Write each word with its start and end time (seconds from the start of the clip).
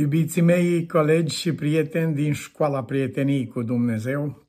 Iubiții 0.00 0.42
mei, 0.42 0.86
colegi 0.86 1.36
și 1.36 1.54
prieteni 1.54 2.14
din 2.14 2.32
școala 2.32 2.84
prieteniei 2.84 3.46
cu 3.46 3.62
Dumnezeu, 3.62 4.48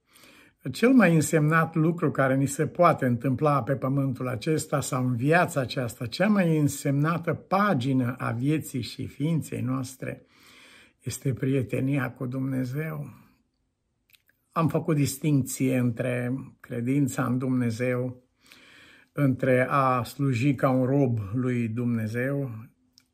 cel 0.71 0.89
mai 0.89 1.15
însemnat 1.15 1.75
lucru 1.75 2.11
care 2.11 2.35
ni 2.35 2.45
se 2.45 2.67
poate 2.67 3.05
întâmpla 3.05 3.63
pe 3.63 3.75
pământul 3.75 4.27
acesta 4.27 4.81
sau 4.81 5.07
în 5.07 5.15
viața 5.15 5.61
aceasta, 5.61 6.05
cea 6.05 6.27
mai 6.27 6.57
însemnată 6.57 7.33
pagină 7.33 8.15
a 8.17 8.31
vieții 8.31 8.81
și 8.81 9.07
ființei 9.07 9.61
noastre, 9.61 10.25
este 11.01 11.33
prietenia 11.33 12.11
cu 12.11 12.25
Dumnezeu. 12.25 13.05
Am 14.51 14.67
făcut 14.67 14.95
distinție 14.95 15.77
între 15.77 16.33
credința 16.59 17.25
în 17.25 17.37
Dumnezeu, 17.37 18.23
între 19.11 19.67
a 19.69 20.03
sluji 20.03 20.55
ca 20.55 20.69
un 20.69 20.85
rob 20.85 21.19
lui 21.33 21.67
Dumnezeu 21.67 22.51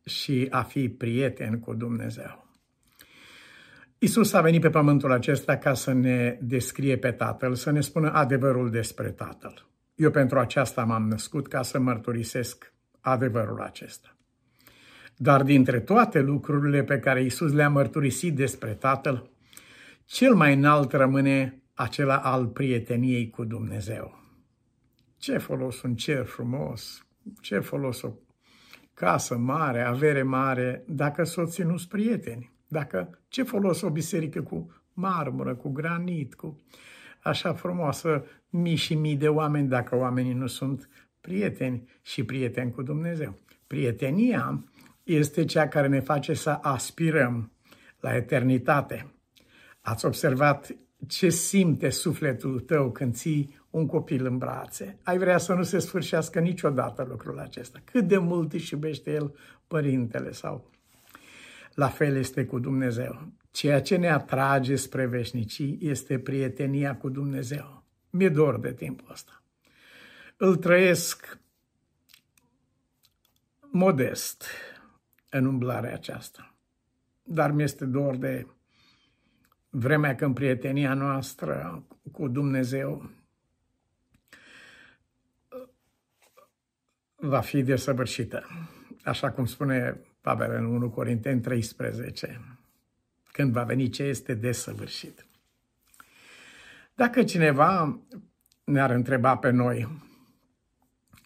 și 0.07 0.47
a 0.49 0.61
fi 0.61 0.89
prieten 0.89 1.59
cu 1.59 1.73
Dumnezeu. 1.73 2.47
Isus 3.97 4.33
a 4.33 4.41
venit 4.41 4.61
pe 4.61 4.69
pământul 4.69 5.11
acesta 5.11 5.57
ca 5.57 5.73
să 5.73 5.91
ne 5.91 6.37
descrie 6.41 6.97
pe 6.97 7.11
Tatăl, 7.11 7.55
să 7.55 7.71
ne 7.71 7.81
spună 7.81 8.11
adevărul 8.11 8.69
despre 8.69 9.09
Tatăl. 9.09 9.69
Eu 9.95 10.11
pentru 10.11 10.39
aceasta 10.39 10.83
m-am 10.83 11.07
născut 11.07 11.47
ca 11.47 11.61
să 11.61 11.79
mărturisesc 11.79 12.73
adevărul 12.99 13.61
acesta. 13.61 14.17
Dar 15.15 15.43
dintre 15.43 15.79
toate 15.79 16.19
lucrurile 16.19 16.83
pe 16.83 16.99
care 16.99 17.23
Isus 17.23 17.51
le-a 17.51 17.69
mărturisit 17.69 18.35
despre 18.35 18.73
Tatăl, 18.73 19.31
cel 20.05 20.33
mai 20.33 20.53
înalt 20.53 20.91
rămâne 20.91 21.61
acela 21.73 22.17
al 22.17 22.47
prieteniei 22.47 23.29
cu 23.29 23.43
Dumnezeu. 23.43 24.23
Ce 25.17 25.37
folos 25.37 25.81
un 25.81 25.95
cer 25.95 26.25
frumos, 26.25 27.05
ce 27.41 27.59
folos 27.59 28.01
o 28.01 28.13
casă 28.99 29.37
mare, 29.37 29.81
avere 29.81 30.23
mare, 30.23 30.83
dacă 30.87 31.23
soții 31.23 31.63
nu 31.63 31.77
sunt 31.77 31.89
prieteni. 31.89 32.51
Dacă 32.67 33.19
ce 33.27 33.43
folos 33.43 33.81
o 33.81 33.89
biserică 33.89 34.41
cu 34.41 34.71
marmură, 34.93 35.55
cu 35.55 35.69
granit, 35.69 36.35
cu 36.35 36.61
așa 37.23 37.53
frumoasă, 37.53 38.23
mii 38.49 38.75
și 38.75 38.95
mii 38.95 39.15
de 39.15 39.27
oameni, 39.27 39.67
dacă 39.67 39.95
oamenii 39.95 40.33
nu 40.33 40.47
sunt 40.47 40.89
prieteni 41.21 41.89
și 42.01 42.23
prieteni 42.23 42.71
cu 42.71 42.81
Dumnezeu. 42.81 43.37
Prietenia 43.67 44.63
este 45.03 45.45
cea 45.45 45.67
care 45.67 45.87
ne 45.87 45.99
face 45.99 46.33
să 46.33 46.49
aspirăm 46.49 47.51
la 47.99 48.15
eternitate. 48.15 49.13
Ați 49.81 50.05
observat 50.05 50.75
ce 51.07 51.29
simte 51.29 51.89
sufletul 51.89 52.59
tău 52.59 52.91
când 52.91 53.13
ții 53.13 53.55
un 53.77 53.85
copil 53.85 54.25
în 54.25 54.37
brațe. 54.37 54.97
Ai 55.03 55.17
vrea 55.17 55.37
să 55.37 55.53
nu 55.53 55.63
se 55.63 55.79
sfârșească 55.79 56.39
niciodată 56.39 57.05
lucrul 57.09 57.39
acesta. 57.39 57.81
Cât 57.83 58.07
de 58.07 58.17
mult 58.17 58.53
își 58.53 58.73
iubește 58.73 59.11
el 59.11 59.35
părintele 59.67 60.31
sau 60.31 60.69
la 61.73 61.87
fel 61.87 62.15
este 62.15 62.45
cu 62.45 62.59
Dumnezeu. 62.59 63.31
Ceea 63.51 63.81
ce 63.81 63.95
ne 63.95 64.09
atrage 64.09 64.75
spre 64.75 65.05
veșnicii 65.05 65.77
este 65.81 66.19
prietenia 66.19 66.97
cu 66.97 67.09
Dumnezeu. 67.09 67.83
Mi-e 68.09 68.29
dor 68.29 68.59
de 68.59 68.73
timpul 68.73 69.07
ăsta. 69.11 69.43
Îl 70.37 70.55
trăiesc 70.55 71.39
modest 73.71 74.45
în 75.29 75.45
umblarea 75.45 75.93
aceasta. 75.93 76.55
Dar 77.23 77.51
mi-este 77.51 77.85
dor 77.85 78.15
de 78.15 78.47
vremea 79.69 80.15
când 80.15 80.33
prietenia 80.33 80.93
noastră 80.93 81.83
cu 82.11 82.27
Dumnezeu 82.27 83.09
va 87.19 87.39
fi 87.39 87.63
desăvârșită. 87.63 88.43
Așa 89.03 89.31
cum 89.31 89.45
spune 89.45 89.99
Pavel 90.21 90.51
în 90.51 90.65
1 90.65 90.89
Corinteni 90.89 91.41
13, 91.41 92.41
când 93.31 93.53
va 93.53 93.63
veni 93.63 93.89
ce 93.89 94.03
este 94.03 94.33
desăvârșit. 94.33 95.25
Dacă 96.95 97.23
cineva 97.23 97.99
ne-ar 98.63 98.89
întreba 98.89 99.37
pe 99.37 99.49
noi 99.49 100.05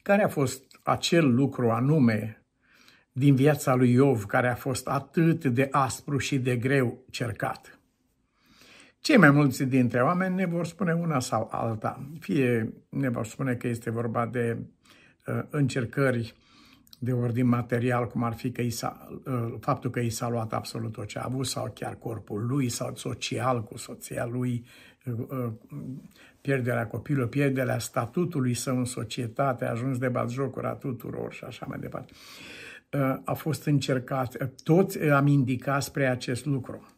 care 0.02 0.24
a 0.24 0.28
fost 0.28 0.64
acel 0.84 1.34
lucru 1.34 1.70
anume 1.70 2.46
din 3.12 3.36
viața 3.36 3.76
lui 3.76 3.92
Iov 3.92 4.26
care 4.26 4.48
a 4.48 4.56
fost 4.56 4.88
atât 4.88 5.46
de 5.46 5.68
aspru 5.72 6.18
și 6.18 6.40
de 6.40 6.58
greu 6.58 7.06
cercat. 7.10 7.80
Cei 9.00 9.18
mai 9.18 9.32
mulți 9.32 9.64
dintre 9.64 10.02
oameni 10.02 10.36
ne 10.36 10.46
vor 10.46 10.66
spune 10.66 10.94
una 10.94 11.20
sau 11.20 11.48
alta. 11.52 12.10
Fie 12.20 12.74
ne 12.90 13.10
vor 13.10 13.26
spune 13.26 13.56
că 13.56 13.68
este 13.68 13.90
vorba 13.90 14.26
de 14.26 14.58
uh, 14.58 14.66
încercări 15.50 16.36
de 17.04 17.12
ordin 17.12 17.48
material, 17.48 18.08
cum 18.08 18.24
ar 18.24 18.34
fi 18.34 18.52
că 18.52 18.62
i 18.62 18.70
s-a, 18.70 19.08
uh, 19.26 19.54
faptul 19.60 19.90
că 19.90 20.00
i 20.00 20.10
s-a 20.10 20.30
luat 20.30 20.54
absolut 20.54 20.92
tot 20.92 21.06
ce 21.06 21.20
a 21.20 21.24
avut, 21.26 21.46
sau 21.46 21.72
chiar 21.74 21.96
corpul 21.96 22.46
lui, 22.46 22.70
sau 22.70 22.96
social 22.96 23.64
cu 23.64 23.78
soția 23.78 24.26
lui, 24.26 24.66
uh, 25.06 25.14
uh, 25.30 25.52
pierderea 26.42 26.88
copilului, 26.88 27.30
pierderea 27.30 27.80
statutului 27.80 28.54
său 28.54 28.78
în 28.78 28.86
societate, 28.86 29.66
a 29.66 29.70
ajuns 29.70 29.98
de 29.98 30.08
batjocura 30.08 30.74
tuturor 30.74 31.34
și 31.34 31.44
așa 31.44 31.66
mai 31.70 31.80
departe. 31.80 32.14
A 33.24 33.34
fost 33.34 33.66
încercat, 33.66 34.52
toți 34.64 35.00
am 35.00 35.28
indicat 35.28 35.84
spre 35.84 36.08
acest 36.08 36.46
lucru 36.46 36.96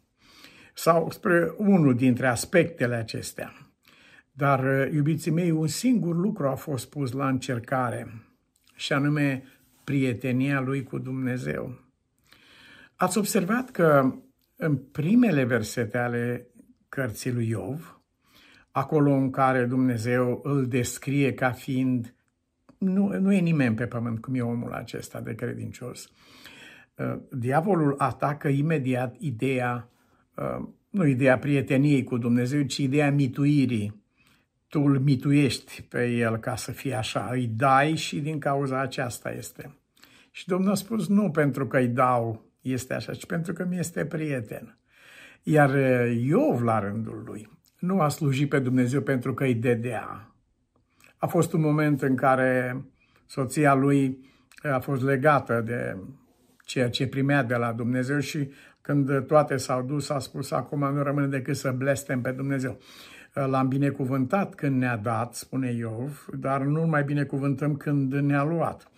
sau 0.74 1.10
spre 1.10 1.54
unul 1.56 1.94
dintre 1.94 2.26
aspectele 2.26 2.94
acestea. 2.94 3.52
Dar, 4.36 4.88
iubiții 4.92 5.30
mei, 5.30 5.50
un 5.50 5.66
singur 5.66 6.16
lucru 6.16 6.46
a 6.46 6.54
fost 6.54 6.90
pus 6.90 7.12
la 7.12 7.28
încercare, 7.28 8.24
și 8.74 8.92
anume 8.92 9.42
prietenia 9.84 10.60
lui 10.60 10.82
cu 10.82 10.98
Dumnezeu. 10.98 11.78
Ați 12.96 13.18
observat 13.18 13.70
că 13.70 14.14
în 14.56 14.76
primele 14.76 15.44
versete 15.44 15.98
ale 15.98 16.46
cărții 16.88 17.32
lui 17.32 17.48
Iov, 17.48 18.00
acolo 18.70 19.12
în 19.12 19.30
care 19.30 19.64
Dumnezeu 19.64 20.40
îl 20.42 20.66
descrie 20.66 21.34
ca 21.34 21.50
fiind, 21.50 22.14
nu, 22.78 23.18
nu 23.18 23.32
e 23.32 23.40
nimeni 23.40 23.74
pe 23.74 23.86
pământ 23.86 24.20
cum 24.20 24.34
e 24.34 24.40
omul 24.40 24.72
acesta 24.72 25.20
de 25.20 25.34
credincios, 25.34 26.10
uh, 26.96 27.16
diavolul 27.30 27.94
atacă 27.98 28.48
imediat 28.48 29.16
ideea, 29.18 29.90
uh, 30.36 30.68
nu 30.90 31.06
ideea 31.06 31.38
prieteniei 31.38 32.04
cu 32.04 32.18
Dumnezeu, 32.18 32.62
ci 32.62 32.76
ideea 32.76 33.10
mituirii. 33.10 34.03
Tu 34.74 34.80
îl 34.80 34.98
mituiești 34.98 35.82
pe 35.82 36.06
el 36.06 36.36
ca 36.36 36.56
să 36.56 36.72
fie 36.72 36.94
așa, 36.94 37.28
îi 37.32 37.46
dai 37.46 37.94
și 37.94 38.20
din 38.20 38.38
cauza 38.38 38.80
aceasta 38.80 39.32
este. 39.32 39.78
Și 40.30 40.46
Domnul 40.46 40.70
a 40.70 40.74
spus 40.74 41.08
nu 41.08 41.30
pentru 41.30 41.66
că 41.66 41.76
îi 41.76 41.88
dau 41.88 42.50
este 42.60 42.94
așa, 42.94 43.12
ci 43.12 43.26
pentru 43.26 43.52
că 43.52 43.64
mi 43.64 43.78
este 43.78 44.04
prieten. 44.04 44.78
Iar 45.42 45.70
Iov, 46.08 46.62
la 46.62 46.78
rândul 46.78 47.22
lui, 47.26 47.50
nu 47.78 48.00
a 48.00 48.08
slujit 48.08 48.48
pe 48.48 48.58
Dumnezeu 48.58 49.00
pentru 49.00 49.34
că 49.34 49.44
îi 49.44 49.54
dedea. 49.54 50.34
A 51.16 51.26
fost 51.26 51.52
un 51.52 51.60
moment 51.60 52.02
în 52.02 52.16
care 52.16 52.84
soția 53.26 53.74
lui 53.74 54.18
a 54.62 54.78
fost 54.78 55.02
legată 55.02 55.60
de 55.60 55.96
ceea 56.64 56.90
ce 56.90 57.06
primea 57.06 57.42
de 57.42 57.54
la 57.54 57.72
Dumnezeu 57.72 58.18
și 58.18 58.50
când 58.80 59.26
toate 59.26 59.56
s-au 59.56 59.82
dus, 59.82 60.10
a 60.10 60.18
spus, 60.18 60.50
acum 60.50 60.94
nu 60.94 61.02
rămâne 61.02 61.26
decât 61.26 61.56
să 61.56 61.70
blestem 61.70 62.20
pe 62.20 62.30
Dumnezeu. 62.30 62.78
L-am 63.34 63.68
binecuvântat 63.68 64.54
când 64.54 64.76
ne-a 64.76 64.96
dat, 64.96 65.34
spune 65.34 65.72
Iov, 65.72 66.26
dar 66.38 66.62
nu 66.62 66.86
mai 66.86 67.04
binecuvântăm 67.04 67.76
când 67.76 68.12
ne-a 68.12 68.42
luat. 68.42 68.88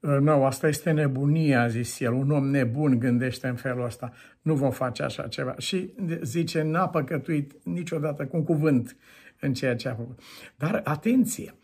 Uh, 0.00 0.16
nu, 0.20 0.44
asta 0.44 0.68
este 0.68 0.90
nebunie, 0.90 1.54
a 1.54 1.68
zis 1.68 2.00
el. 2.00 2.12
Un 2.12 2.30
om 2.30 2.46
nebun 2.50 2.98
gândește 2.98 3.48
în 3.48 3.54
felul 3.54 3.84
ăsta. 3.84 4.12
Nu 4.42 4.54
vom 4.54 4.70
face 4.70 5.02
așa 5.02 5.28
ceva. 5.28 5.54
Și 5.58 5.94
zice, 6.22 6.62
n-a 6.62 6.88
păcătuit 6.88 7.64
niciodată 7.64 8.26
cu 8.26 8.36
un 8.36 8.44
cuvânt 8.44 8.96
în 9.40 9.52
ceea 9.52 9.76
ce 9.76 9.88
a 9.88 9.94
făcut. 9.94 10.20
Dar 10.56 10.80
atenție, 10.84 11.54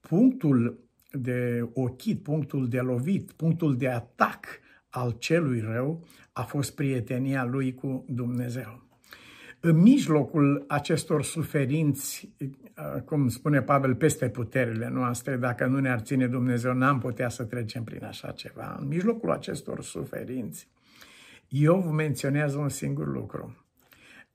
punctul 0.00 0.78
de 1.10 1.68
ochit, 1.72 2.22
punctul 2.22 2.68
de 2.68 2.80
lovit, 2.80 3.32
punctul 3.32 3.76
de 3.76 3.88
atac 3.88 4.46
al 4.90 5.16
celui 5.18 5.60
rău 5.60 6.04
a 6.32 6.42
fost 6.42 6.74
prietenia 6.74 7.44
lui 7.44 7.74
cu 7.74 8.04
Dumnezeu. 8.08 8.85
În 9.60 9.76
mijlocul 9.76 10.64
acestor 10.68 11.22
suferinți, 11.22 12.32
uh, 12.40 13.02
cum 13.02 13.28
spune 13.28 13.62
Pavel, 13.62 13.94
peste 13.94 14.28
puterile 14.28 14.88
noastre, 14.88 15.36
dacă 15.36 15.66
nu 15.66 15.78
ne-ar 15.78 16.00
ține 16.00 16.26
Dumnezeu, 16.26 16.72
n-am 16.72 16.98
putea 16.98 17.28
să 17.28 17.44
trecem 17.44 17.84
prin 17.84 18.04
așa 18.04 18.30
ceva. 18.30 18.76
În 18.80 18.86
mijlocul 18.86 19.30
acestor 19.30 19.82
suferinți, 19.82 20.68
Iov 21.48 21.84
menționează 21.84 22.58
un 22.58 22.68
singur 22.68 23.06
lucru. 23.06 23.66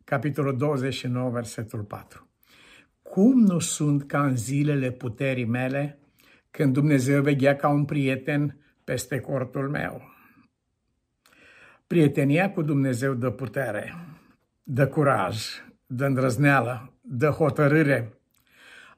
Capitolul 0.04 0.58
29, 0.58 1.30
versetul 1.30 1.82
4. 1.82 2.30
Cum 3.02 3.40
nu 3.40 3.60
sunt 3.60 4.08
ca 4.08 4.26
în 4.26 4.36
zilele 4.36 4.92
puterii 4.92 5.46
mele, 5.46 6.00
când 6.52 6.74
Dumnezeu 6.74 7.22
veghea 7.22 7.56
ca 7.56 7.68
un 7.68 7.86
prieten 7.86 8.58
peste 8.84 9.20
cortul 9.20 9.70
meu? 9.70 10.02
Prietenia 11.88 12.52
cu 12.52 12.62
Dumnezeu 12.62 13.14
dă 13.14 13.30
putere 13.30 14.11
dă 14.74 14.88
curaj, 14.88 15.46
dă 15.86 16.06
îndrăzneală, 16.06 16.94
dă 17.02 17.30
hotărâre. 17.30 18.14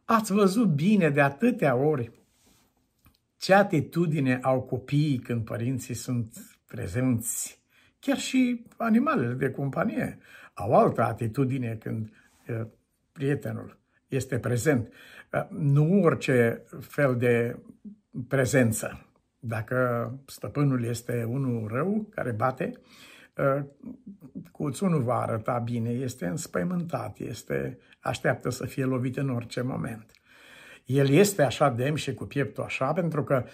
Ați 0.06 0.34
văzut 0.34 0.68
bine 0.68 1.10
de 1.10 1.22
atâtea 1.22 1.76
ori 1.76 2.12
ce 3.38 3.54
atitudine 3.54 4.40
au 4.42 4.62
copiii 4.62 5.18
când 5.18 5.46
părinții 5.46 5.94
sunt 5.94 6.58
prezenți, 6.68 7.62
chiar 8.00 8.18
și 8.18 8.66
animalele 8.78 9.34
de 9.34 9.52
companie 9.52 10.18
au 10.54 10.76
altă 10.76 11.04
atitudine 11.04 11.76
când 11.76 12.10
prietenul 13.12 13.80
este 14.08 14.40
prezent. 14.40 14.94
Nu 15.50 16.02
orice 16.02 16.64
fel 16.80 17.16
de 17.18 17.60
prezență. 18.28 19.06
Dacă 19.40 20.12
stăpânul 20.26 20.84
este 20.84 21.24
unul 21.24 21.68
rău 21.68 22.08
care 22.10 22.32
bate, 22.32 22.72
cuțul 24.52 24.90
nu 24.90 24.98
va 24.98 25.22
arăta 25.22 25.58
bine, 25.58 25.90
este 25.90 26.26
înspăimântat, 26.26 27.20
este, 27.20 27.78
așteaptă 28.00 28.50
să 28.50 28.66
fie 28.66 28.86
lovit 28.86 29.18
în 29.18 29.30
orice 29.30 29.62
moment. 29.62 30.12
El 30.86 31.10
este 31.10 31.42
așa 31.42 31.70
demn 31.70 31.96
și 31.96 32.14
cu 32.14 32.26
pieptul 32.26 32.64
așa 32.64 32.94
pentru 32.94 33.24
că 33.24 33.46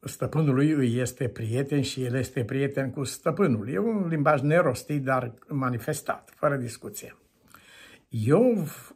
stăpânul 0.00 0.54
lui 0.54 0.70
îi 0.70 0.98
este 0.98 1.28
prieten 1.28 1.82
și 1.82 2.04
el 2.04 2.14
este 2.14 2.44
prieten 2.44 2.90
cu 2.90 3.04
stăpânul. 3.04 3.68
E 3.68 3.78
un 3.78 4.06
limbaj 4.08 4.40
nerostit, 4.40 5.02
dar 5.02 5.34
manifestat, 5.48 6.32
fără 6.36 6.56
discuție. 6.56 7.16
Iov, 8.08 8.94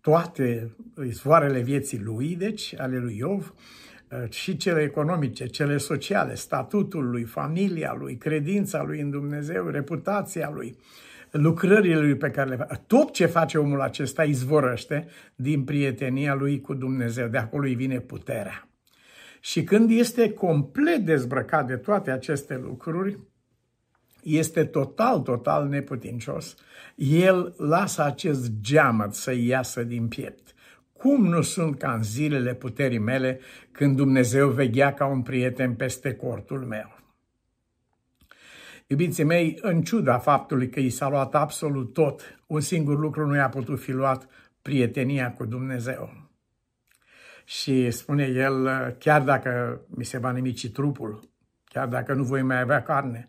toate 0.00 0.76
izvoarele 1.04 1.60
vieții 1.60 2.00
lui, 2.00 2.36
deci 2.36 2.74
ale 2.78 2.98
lui 2.98 3.16
Iov, 3.16 3.54
și 4.28 4.56
cele 4.56 4.82
economice, 4.82 5.46
cele 5.46 5.76
sociale, 5.76 6.34
statutul 6.34 7.10
lui, 7.10 7.24
familia 7.24 7.96
lui, 7.98 8.16
credința 8.16 8.82
lui 8.82 9.00
în 9.00 9.10
Dumnezeu, 9.10 9.68
reputația 9.68 10.50
lui, 10.54 10.76
lucrările 11.30 12.00
lui 12.00 12.16
pe 12.16 12.30
care 12.30 12.48
le 12.48 12.56
face. 12.56 12.82
Tot 12.86 13.12
ce 13.12 13.26
face 13.26 13.58
omul 13.58 13.80
acesta 13.80 14.24
izvorăște 14.24 15.06
din 15.34 15.64
prietenia 15.64 16.34
lui 16.34 16.60
cu 16.60 16.74
Dumnezeu. 16.74 17.28
De 17.28 17.38
acolo 17.38 17.66
îi 17.66 17.74
vine 17.74 18.00
puterea. 18.00 18.68
Și 19.40 19.64
când 19.64 19.90
este 19.90 20.32
complet 20.32 20.98
dezbrăcat 20.98 21.66
de 21.66 21.76
toate 21.76 22.10
aceste 22.10 22.60
lucruri, 22.62 23.18
este 24.22 24.64
total, 24.64 25.20
total 25.20 25.68
neputincios. 25.68 26.54
El 26.96 27.54
lasă 27.58 28.04
acest 28.04 28.52
geamăt 28.60 29.14
să 29.14 29.32
iasă 29.32 29.82
din 29.82 30.08
piept. 30.08 30.53
Cum 30.98 31.26
nu 31.26 31.42
sunt 31.42 31.78
ca 31.78 31.92
în 31.92 32.02
zilele 32.02 32.54
puterii 32.54 32.98
mele 32.98 33.40
când 33.72 33.96
Dumnezeu 33.96 34.48
veghea 34.48 34.94
ca 34.94 35.06
un 35.06 35.22
prieten 35.22 35.74
peste 35.74 36.14
cortul 36.14 36.64
meu? 36.64 36.98
Iubiții 38.86 39.24
mei, 39.24 39.58
în 39.60 39.82
ciuda 39.82 40.18
faptului 40.18 40.68
că 40.68 40.80
i 40.80 40.90
s-a 40.90 41.08
luat 41.08 41.34
absolut 41.34 41.92
tot, 41.92 42.40
un 42.46 42.60
singur 42.60 42.98
lucru 42.98 43.26
nu 43.26 43.34
i-a 43.34 43.48
putut 43.48 43.80
fi 43.80 43.92
luat, 43.92 44.28
prietenia 44.62 45.32
cu 45.32 45.44
Dumnezeu. 45.44 46.28
Și 47.44 47.90
spune 47.90 48.24
el, 48.24 48.68
chiar 48.98 49.22
dacă 49.22 49.80
mi 49.88 50.04
se 50.04 50.18
va 50.18 50.30
nimici 50.30 50.70
trupul, 50.70 51.20
chiar 51.64 51.88
dacă 51.88 52.12
nu 52.12 52.22
voi 52.22 52.42
mai 52.42 52.60
avea 52.60 52.82
carne, 52.82 53.28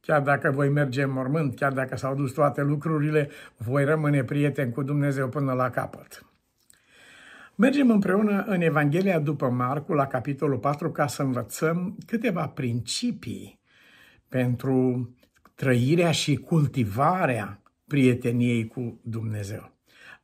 chiar 0.00 0.22
dacă 0.22 0.50
voi 0.50 0.68
merge 0.68 1.02
în 1.02 1.10
mormânt, 1.10 1.54
chiar 1.54 1.72
dacă 1.72 1.96
s-au 1.96 2.14
dus 2.14 2.32
toate 2.32 2.62
lucrurile, 2.62 3.30
voi 3.56 3.84
rămâne 3.84 4.24
prieten 4.24 4.70
cu 4.70 4.82
Dumnezeu 4.82 5.28
până 5.28 5.52
la 5.52 5.70
capăt. 5.70 6.24
Mergem 7.58 7.90
împreună 7.90 8.44
în 8.46 8.60
Evanghelia 8.60 9.18
după 9.18 9.48
Marcu, 9.48 9.92
la 9.92 10.06
capitolul 10.06 10.58
4, 10.58 10.90
ca 10.90 11.06
să 11.06 11.22
învățăm 11.22 11.98
câteva 12.06 12.48
principii 12.48 13.60
pentru 14.28 15.10
trăirea 15.54 16.10
și 16.10 16.36
cultivarea 16.36 17.62
prieteniei 17.86 18.66
cu 18.66 19.00
Dumnezeu. 19.04 19.72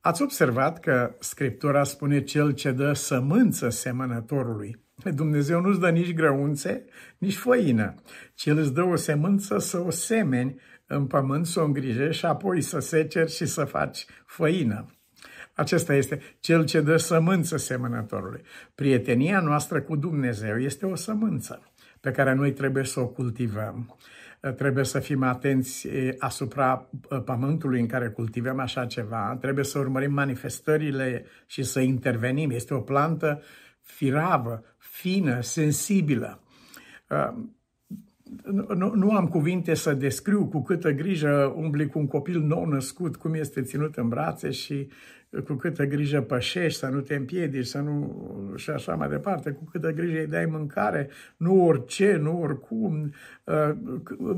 Ați 0.00 0.22
observat 0.22 0.80
că 0.80 1.14
Scriptura 1.18 1.84
spune 1.84 2.22
cel 2.22 2.52
ce 2.52 2.70
dă 2.70 2.92
sămânță 2.92 3.68
semănătorului. 3.68 4.84
Dumnezeu 5.14 5.60
nu-ți 5.60 5.80
dă 5.80 5.90
nici 5.90 6.14
grăunțe, 6.14 6.84
nici 7.18 7.36
făină, 7.36 7.94
ci 8.34 8.46
El 8.46 8.58
îți 8.58 8.74
dă 8.74 8.82
o 8.82 8.96
semânță 8.96 9.58
să 9.58 9.78
o 9.78 9.90
semeni 9.90 10.60
în 10.86 11.06
pământ, 11.06 11.46
să 11.46 11.60
o 11.60 11.64
îngrijești 11.64 12.18
și 12.18 12.26
apoi 12.26 12.60
să 12.60 12.78
seceri 12.78 13.30
și 13.30 13.46
să 13.46 13.64
faci 13.64 14.04
făină. 14.26 14.86
Acesta 15.54 15.94
este 15.94 16.20
cel 16.40 16.64
ce 16.64 16.80
dă 16.80 16.96
sămânță 16.96 17.56
semănătorului. 17.56 18.42
Prietenia 18.74 19.40
noastră 19.40 19.80
cu 19.80 19.96
Dumnezeu 19.96 20.58
este 20.58 20.86
o 20.86 20.94
sămânță 20.94 21.72
pe 22.00 22.10
care 22.10 22.34
noi 22.34 22.52
trebuie 22.52 22.84
să 22.84 23.00
o 23.00 23.06
cultivăm 23.06 23.96
trebuie 24.50 24.84
să 24.84 24.98
fim 24.98 25.22
atenți 25.22 25.88
asupra 26.18 26.88
pământului 27.24 27.80
în 27.80 27.86
care 27.86 28.08
cultivăm 28.08 28.58
așa 28.58 28.86
ceva, 28.86 29.36
trebuie 29.40 29.64
să 29.64 29.78
urmărim 29.78 30.12
manifestările 30.12 31.24
și 31.46 31.62
să 31.62 31.80
intervenim. 31.80 32.50
Este 32.50 32.74
o 32.74 32.80
plantă 32.80 33.42
firavă, 33.80 34.62
fină, 34.78 35.40
sensibilă. 35.40 36.42
Nu, 38.74 38.94
nu 38.94 39.10
am 39.10 39.28
cuvinte 39.28 39.74
să 39.74 39.94
descriu 39.94 40.46
cu 40.46 40.62
câtă 40.62 40.90
grijă 40.90 41.54
umbli 41.56 41.88
cu 41.88 41.98
un 41.98 42.06
copil 42.06 42.40
nou 42.40 42.64
născut, 42.64 43.16
cum 43.16 43.34
este 43.34 43.62
ținut 43.62 43.96
în 43.96 44.08
brațe 44.08 44.50
și 44.50 44.88
cu 45.40 45.54
câtă 45.54 45.84
grijă 45.84 46.20
pășești, 46.20 46.78
să 46.78 46.86
nu 46.86 47.00
te 47.00 47.14
împiedici, 47.14 47.66
să 47.66 47.78
nu... 47.78 48.52
și 48.56 48.70
așa 48.70 48.94
mai 48.94 49.08
departe, 49.08 49.50
cu 49.50 49.64
câtă 49.64 49.90
grijă 49.90 50.18
îi 50.18 50.26
dai 50.26 50.46
mâncare, 50.46 51.08
nu 51.36 51.64
orice, 51.64 52.16
nu 52.16 52.40
oricum, 52.40 53.12
uh, 53.44 53.70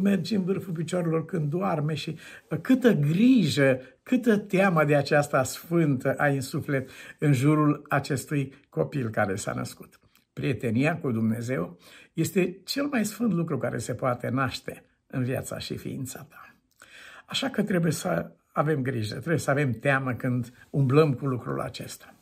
mergi 0.03 0.35
în 0.35 0.45
vârful 0.45 0.73
picioarelor 0.73 1.25
când 1.25 1.51
doarme 1.51 1.95
și 1.95 2.19
uh, 2.51 2.59
câtă 2.61 2.93
grijă, 2.93 3.81
câtă 4.03 4.37
teamă 4.37 4.85
de 4.85 4.95
aceasta 4.95 5.43
sfântă 5.43 6.15
ai 6.17 6.35
în 6.35 6.41
suflet 6.41 6.89
în 7.19 7.33
jurul 7.33 7.85
acestui 7.89 8.53
copil 8.69 9.11
care 9.11 9.35
s-a 9.35 9.53
născut. 9.53 10.01
Prietenia 10.33 10.97
cu 10.97 11.11
Dumnezeu 11.11 11.79
este 12.13 12.61
cel 12.65 12.87
mai 12.87 13.05
sfânt 13.05 13.33
lucru 13.33 13.59
care 13.59 13.79
se 13.79 13.95
poate 13.95 14.29
naște 14.29 14.85
în 15.07 15.23
viața 15.23 15.59
și 15.59 15.77
ființa 15.77 16.27
ta. 16.31 16.55
Așa 17.27 17.49
că 17.49 17.63
trebuie 17.63 17.93
să 17.93 18.31
avem 18.55 18.83
grijă, 18.83 19.15
trebuie 19.15 19.39
să 19.39 19.51
avem 19.51 19.73
teamă 19.73 20.13
când 20.13 20.53
umblăm 20.71 21.15
cu 21.15 21.27
lucrul 21.27 21.61
acesta. 21.61 22.15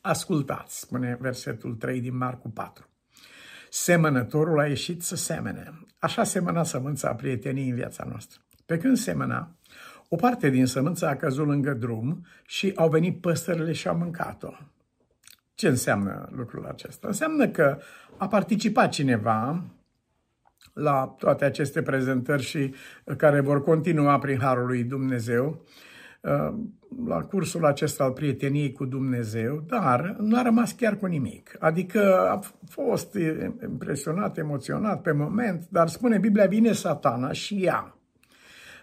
Ascultați, 0.00 0.80
spune 0.80 1.18
versetul 1.20 1.74
3 1.74 2.00
din 2.00 2.16
Marcu 2.16 2.48
4. 2.48 2.88
Semănătorul 3.70 4.58
a 4.58 4.66
ieșit 4.66 5.02
să 5.02 5.16
semene. 5.16 5.72
Așa 5.98 6.24
semăna 6.24 6.62
sămânța 6.62 7.14
prieteniei 7.14 7.68
în 7.68 7.74
viața 7.74 8.04
noastră. 8.08 8.40
Pe 8.66 8.78
când 8.78 8.96
semăna, 8.96 9.56
o 10.08 10.16
parte 10.16 10.48
din 10.48 10.66
sămânță 10.66 11.06
a 11.06 11.16
căzut 11.16 11.46
lângă 11.46 11.72
drum 11.72 12.26
și 12.46 12.72
au 12.76 12.88
venit 12.88 13.20
păsările 13.20 13.72
și 13.72 13.88
au 13.88 13.96
mâncat-o. 13.96 14.52
Ce 15.54 15.68
înseamnă 15.68 16.28
lucrul 16.32 16.66
acesta? 16.66 17.06
Înseamnă 17.06 17.48
că 17.48 17.78
a 18.16 18.28
participat 18.28 18.90
cineva 18.90 19.64
la 20.72 21.14
toate 21.18 21.44
aceste 21.44 21.82
prezentări 21.82 22.42
și 22.42 22.74
uh, 23.04 23.16
care 23.16 23.40
vor 23.40 23.62
continua 23.62 24.18
prin 24.18 24.38
Harul 24.38 24.66
lui 24.66 24.84
Dumnezeu, 24.84 25.64
uh, 26.20 26.54
la 27.06 27.22
cursul 27.22 27.64
acesta 27.64 28.04
al 28.04 28.12
prieteniei 28.12 28.72
cu 28.72 28.84
Dumnezeu, 28.84 29.64
dar 29.66 30.16
nu 30.18 30.38
a 30.38 30.42
rămas 30.42 30.72
chiar 30.72 30.96
cu 30.96 31.06
nimic. 31.06 31.56
Adică 31.58 32.28
a 32.30 32.40
fost 32.68 33.14
impresionat, 33.62 34.38
emoționat 34.38 35.02
pe 35.02 35.12
moment, 35.12 35.66
dar 35.70 35.88
spune 35.88 36.18
Biblia, 36.18 36.46
vine 36.46 36.72
satana 36.72 37.32
și 37.32 37.60
ia. 37.62 37.98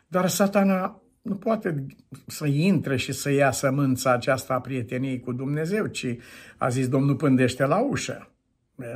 Dar 0.08 0.28
satana 0.28 1.02
nu 1.22 1.36
poate 1.36 1.86
să 2.28 2.46
intre 2.46 2.96
și 2.96 3.12
să 3.12 3.32
ia 3.32 3.52
sămânța 3.52 4.14
aceasta 4.14 4.54
a 4.54 4.62
prieteniei 4.62 5.20
cu 5.20 5.32
Dumnezeu, 5.32 5.86
ci 5.86 6.18
a 6.58 6.70
zis 6.70 6.88
Domnul 6.88 7.16
pândește 7.16 7.66
la 7.66 7.80
ușă. 7.80 8.31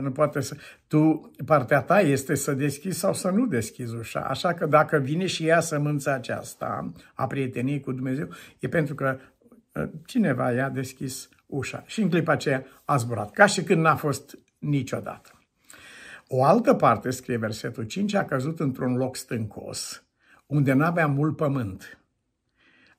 Nu 0.02 0.12
poate 0.12 0.42
să... 0.42 0.56
Tu, 0.88 1.32
partea 1.46 1.82
ta 1.82 2.00
este 2.00 2.36
să 2.36 2.54
deschizi 2.54 3.00
sau 3.00 3.14
să 3.14 3.30
nu 3.30 3.46
deschizi 3.46 3.96
ușa. 3.96 4.20
Așa 4.20 4.54
că 4.54 4.66
dacă 4.66 4.98
vine 4.98 5.26
și 5.26 5.44
ia 5.44 5.60
sămânța 5.60 6.14
aceasta 6.14 6.92
a 7.14 7.28
prieteniei 7.28 7.80
cu 7.80 7.92
Dumnezeu, 7.92 8.28
e 8.60 8.68
pentru 8.68 8.96
că 8.96 9.18
ă, 9.76 9.90
cineva 10.06 10.52
i-a 10.52 10.70
deschis 10.70 11.30
ușa. 11.46 11.84
Și 11.86 12.02
în 12.02 12.10
clipa 12.10 12.32
aceea 12.32 12.66
a 12.86 12.98
zburat, 12.98 13.32
ca 13.32 13.46
și 13.46 13.64
când 13.64 13.82
n-a 13.82 13.96
fost 13.96 14.38
niciodată. 14.58 15.30
O 16.28 16.44
altă 16.44 16.74
parte, 16.74 17.10
scrie 17.10 17.38
versetul 17.38 17.84
5, 17.84 18.14
a 18.14 18.26
căzut 18.26 18.60
într-un 18.60 18.96
loc 18.96 19.16
stâncos, 19.16 20.06
unde 20.46 20.74
n-avea 20.74 21.08
mult 21.08 21.36
pământ. 21.36 22.00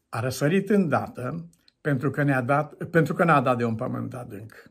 A 0.08 0.20
răsărit 0.20 0.70
îndată 0.70 1.48
pentru 1.80 2.10
că, 2.10 2.22
ne-a 2.22 2.40
dat, 2.40 2.74
pentru 2.74 3.14
că 3.14 3.24
n-a 3.24 3.40
dat 3.40 3.56
de 3.56 3.64
un 3.64 3.74
pământ 3.74 4.14
adânc. 4.14 4.70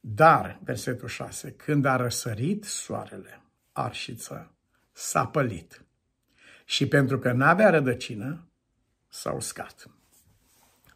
Dar, 0.00 0.60
versetul 0.64 1.08
6, 1.08 1.50
când 1.50 1.84
a 1.84 1.96
răsărit 1.96 2.64
soarele, 2.64 3.42
arșiță, 3.72 4.54
s-a 4.92 5.26
pălit. 5.26 5.84
Și 6.64 6.88
pentru 6.88 7.18
că 7.18 7.32
n-avea 7.32 7.70
rădăcină, 7.70 8.48
s-a 9.08 9.32
uscat. 9.32 9.90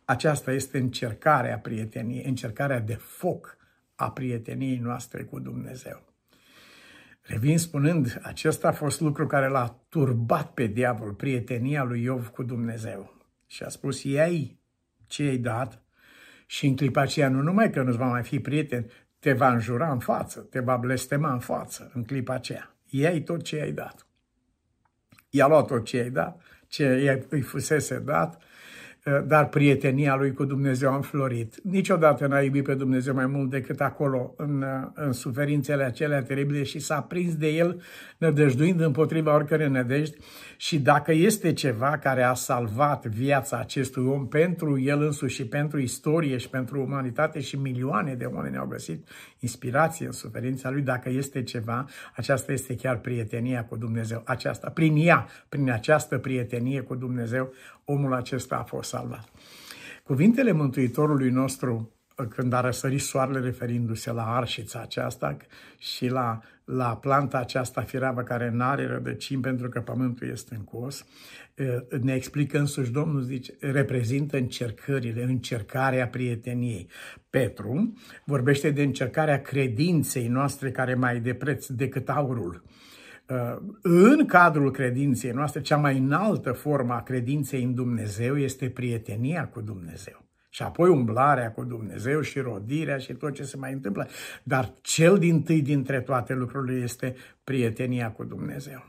Aceasta 0.05 0.53
este 0.53 0.79
încercarea 0.79 1.59
prieteniei, 1.59 2.25
încercarea 2.25 2.81
de 2.81 2.95
foc 2.95 3.57
a 3.95 4.11
prieteniei 4.11 4.79
noastre 4.79 5.25
cu 5.25 5.39
Dumnezeu. 5.39 6.13
Revin 7.23 7.59
spunând, 7.59 8.21
acesta 8.23 8.69
a 8.69 8.73
fost 8.73 9.01
lucru 9.01 9.27
care 9.27 9.49
l-a 9.49 9.85
turbat 9.89 10.53
pe 10.53 10.67
diavol, 10.67 11.15
prietenia 11.15 11.83
lui 11.83 12.03
Iov 12.03 12.29
cu 12.29 12.43
Dumnezeu. 12.43 13.17
Și 13.47 13.63
a 13.63 13.69
spus, 13.69 14.05
ei 14.05 14.61
ce 15.07 15.23
ai 15.23 15.37
dat, 15.37 15.82
și 16.53 16.67
în 16.67 16.77
clipa 16.77 17.01
aceea 17.01 17.29
nu 17.29 17.41
numai 17.41 17.71
că 17.71 17.83
nu-ți 17.83 17.97
va 17.97 18.07
mai 18.07 18.23
fi 18.23 18.41
prieten, 18.41 18.91
te 19.19 19.33
va 19.33 19.53
înjura 19.53 19.93
în 19.93 19.99
față, 19.99 20.41
te 20.41 20.61
va 20.61 20.77
blestema 20.77 21.33
în 21.33 21.39
față 21.39 21.91
în 21.95 22.05
clipa 22.05 22.35
aceea. 22.35 22.75
Iai 22.85 23.21
tot 23.21 23.43
ce 23.43 23.57
i-ai 23.57 23.73
dat. 23.73 24.07
I-a 25.31 25.47
luat 25.47 25.67
tot 25.67 25.85
ce 25.85 25.97
i-ai 25.97 26.11
dat, 26.11 26.41
ce 26.67 27.27
îi 27.29 27.41
fusese 27.41 27.99
dat, 27.99 28.43
Eh, 28.43 28.49
dar 29.27 29.49
prietenia 29.49 30.17
lui 30.17 30.33
cu 30.33 30.45
Dumnezeu 30.45 30.93
a 30.93 30.95
înflorit. 30.95 31.61
Niciodată 31.63 32.27
n-a 32.27 32.41
iubit 32.41 32.65
pe 32.65 32.75
Dumnezeu 32.75 33.15
mai 33.15 33.27
mult 33.27 33.51
decât 33.51 33.81
acolo, 33.81 34.35
în, 34.37 34.63
eh, 34.63 34.89
în 34.95 35.13
suferințele 35.13 35.85
acelea 35.85 36.23
teribile 36.23 36.63
și 36.63 36.79
s-a 36.79 37.01
prins 37.01 37.37
de 37.37 37.49
el, 37.49 37.83
nădăjduind 38.19 38.81
împotriva 38.81 39.35
oricărei 39.35 39.69
nădejdi 39.69 40.17
și 40.57 40.79
dacă 40.79 41.13
este 41.13 41.53
ceva 41.53 41.99
care 41.99 42.23
a 42.23 42.35
salvat 42.35 43.07
viața 43.07 43.59
acestui 43.59 44.05
om 44.05 44.29
pentru 44.29 44.81
el 44.81 45.03
însuși 45.03 45.35
și 45.35 45.47
pentru 45.47 45.81
istorie 45.81 46.37
și 46.37 46.49
pentru 46.49 46.81
umanitate 46.81 47.41
și 47.41 47.57
milioane 47.57 48.15
de 48.15 48.25
oameni 48.25 48.57
au 48.57 48.67
găsit 48.67 49.09
inspirație 49.39 50.07
în 50.07 50.13
suferința 50.13 50.71
lui, 50.71 50.83
dacă 50.83 51.09
este 51.09 51.43
ceva, 51.43 51.85
aceasta 52.17 52.53
este 52.53 52.75
chiar 52.75 52.99
prietenia 52.99 53.65
cu 53.65 53.77
Dumnezeu. 53.77 54.23
Aceasta, 54.25 54.71
prin 54.71 54.97
ea, 54.97 55.27
prin 55.49 55.71
această 55.71 56.19
prietenie 56.19 56.81
cu 56.81 56.95
Dumnezeu, 56.95 57.53
omul 57.85 58.15
acesta 58.15 58.57
a 58.57 58.63
fost 58.63 58.92
salvat. 58.93 59.29
Cuvintele 60.05 60.53
Mântuitorului 60.53 61.31
nostru 61.31 61.93
când 62.29 62.53
a 62.53 62.61
răsărit 62.61 63.01
soarele 63.01 63.41
referindu-se 63.41 64.13
la 64.13 64.37
arșița 64.37 64.81
aceasta 64.81 65.37
și 65.79 66.07
la, 66.09 66.41
la 66.65 66.97
planta 66.97 67.39
aceasta 67.39 67.83
firavă 67.83 68.23
care 68.23 68.51
nu 68.51 68.65
are 68.65 68.87
rădăcini 68.87 69.41
pentru 69.41 69.69
că 69.69 69.81
pământul 69.81 70.29
este 70.29 70.55
încos, 70.55 71.07
ne 72.01 72.15
explică 72.15 72.59
însuși 72.59 72.91
Domnul, 72.91 73.21
zice, 73.21 73.55
reprezintă 73.61 74.37
încercările, 74.37 75.23
încercarea 75.23 76.09
prieteniei. 76.09 76.89
Petru 77.31 77.93
vorbește 78.25 78.71
de 78.71 78.83
încercarea 78.83 79.43
credinței 79.43 80.29
noastre 80.29 80.71
care 80.71 80.95
mai 80.95 81.21
de 81.21 81.35
preț 81.35 81.67
decât 81.67 82.09
aurul. 82.09 82.63
În 83.83 84.27
cadrul 84.27 84.71
credinței 84.71 85.31
noastre, 85.31 85.61
cea 85.61 85.77
mai 85.77 85.99
înaltă 85.99 86.53
formă 86.53 86.93
a 86.93 87.03
credinței 87.03 87.63
în 87.63 87.75
Dumnezeu 87.75 88.39
este 88.39 88.69
prietenia 88.69 89.49
cu 89.49 89.61
Dumnezeu. 89.61 90.25
Și 90.49 90.63
apoi 90.63 90.89
umblarea 90.89 91.53
cu 91.53 91.65
Dumnezeu 91.65 92.21
și 92.21 92.39
rodirea 92.39 92.99
și 92.99 93.13
tot 93.13 93.35
ce 93.35 93.43
se 93.43 93.57
mai 93.57 93.73
întâmplă. 93.73 94.09
Dar 94.43 94.73
cel 94.81 95.19
din 95.19 95.43
tâi 95.43 95.63
dintre 95.63 96.01
toate 96.01 96.35
lucrurile 96.35 96.83
este 96.83 97.15
prietenia 97.45 98.11
cu 98.11 98.25
Dumnezeu. 98.25 98.85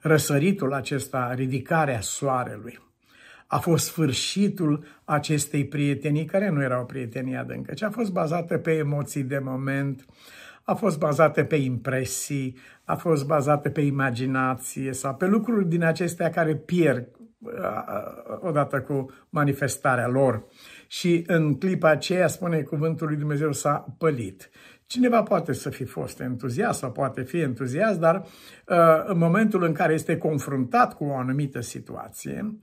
Răsăritul 0.00 0.72
acesta, 0.72 1.34
ridicarea 1.34 2.00
soarelui, 2.00 2.78
a 3.46 3.58
fost 3.58 3.86
sfârșitul 3.86 4.84
acestei 5.04 5.66
prietenii, 5.66 6.24
care 6.24 6.50
nu 6.50 6.62
era 6.62 6.80
o 6.80 6.84
prietenie 6.84 7.36
adâncă, 7.36 7.74
ci 7.74 7.82
a 7.82 7.90
fost 7.90 8.12
bazată 8.12 8.58
pe 8.58 8.72
emoții 8.72 9.22
de 9.22 9.38
moment, 9.38 10.06
a 10.64 10.74
fost 10.74 10.98
bazată 10.98 11.44
pe 11.44 11.56
impresii, 11.56 12.56
a 12.84 12.94
fost 12.94 13.26
bazată 13.26 13.70
pe 13.70 13.80
imaginație 13.80 14.92
sau 14.92 15.14
pe 15.14 15.26
lucruri 15.26 15.68
din 15.68 15.82
acestea 15.82 16.30
care 16.30 16.56
pierd 16.56 17.08
odată 18.40 18.80
cu 18.80 19.10
manifestarea 19.28 20.08
lor. 20.08 20.44
Și 20.86 21.24
în 21.26 21.58
clipa 21.58 21.88
aceea, 21.88 22.26
spune 22.26 22.62
cuvântul 22.62 23.06
lui 23.06 23.16
Dumnezeu, 23.16 23.52
s-a 23.52 23.94
pălit. 23.98 24.50
Cineva 24.86 25.22
poate 25.22 25.52
să 25.52 25.70
fi 25.70 25.84
fost 25.84 26.20
entuziast 26.20 26.78
sau 26.78 26.92
poate 26.92 27.22
fi 27.22 27.38
entuziast, 27.38 27.98
dar 27.98 28.24
în 29.04 29.18
momentul 29.18 29.62
în 29.62 29.72
care 29.72 29.92
este 29.92 30.18
confruntat 30.18 30.94
cu 30.94 31.04
o 31.04 31.16
anumită 31.16 31.60
situație, 31.60 32.58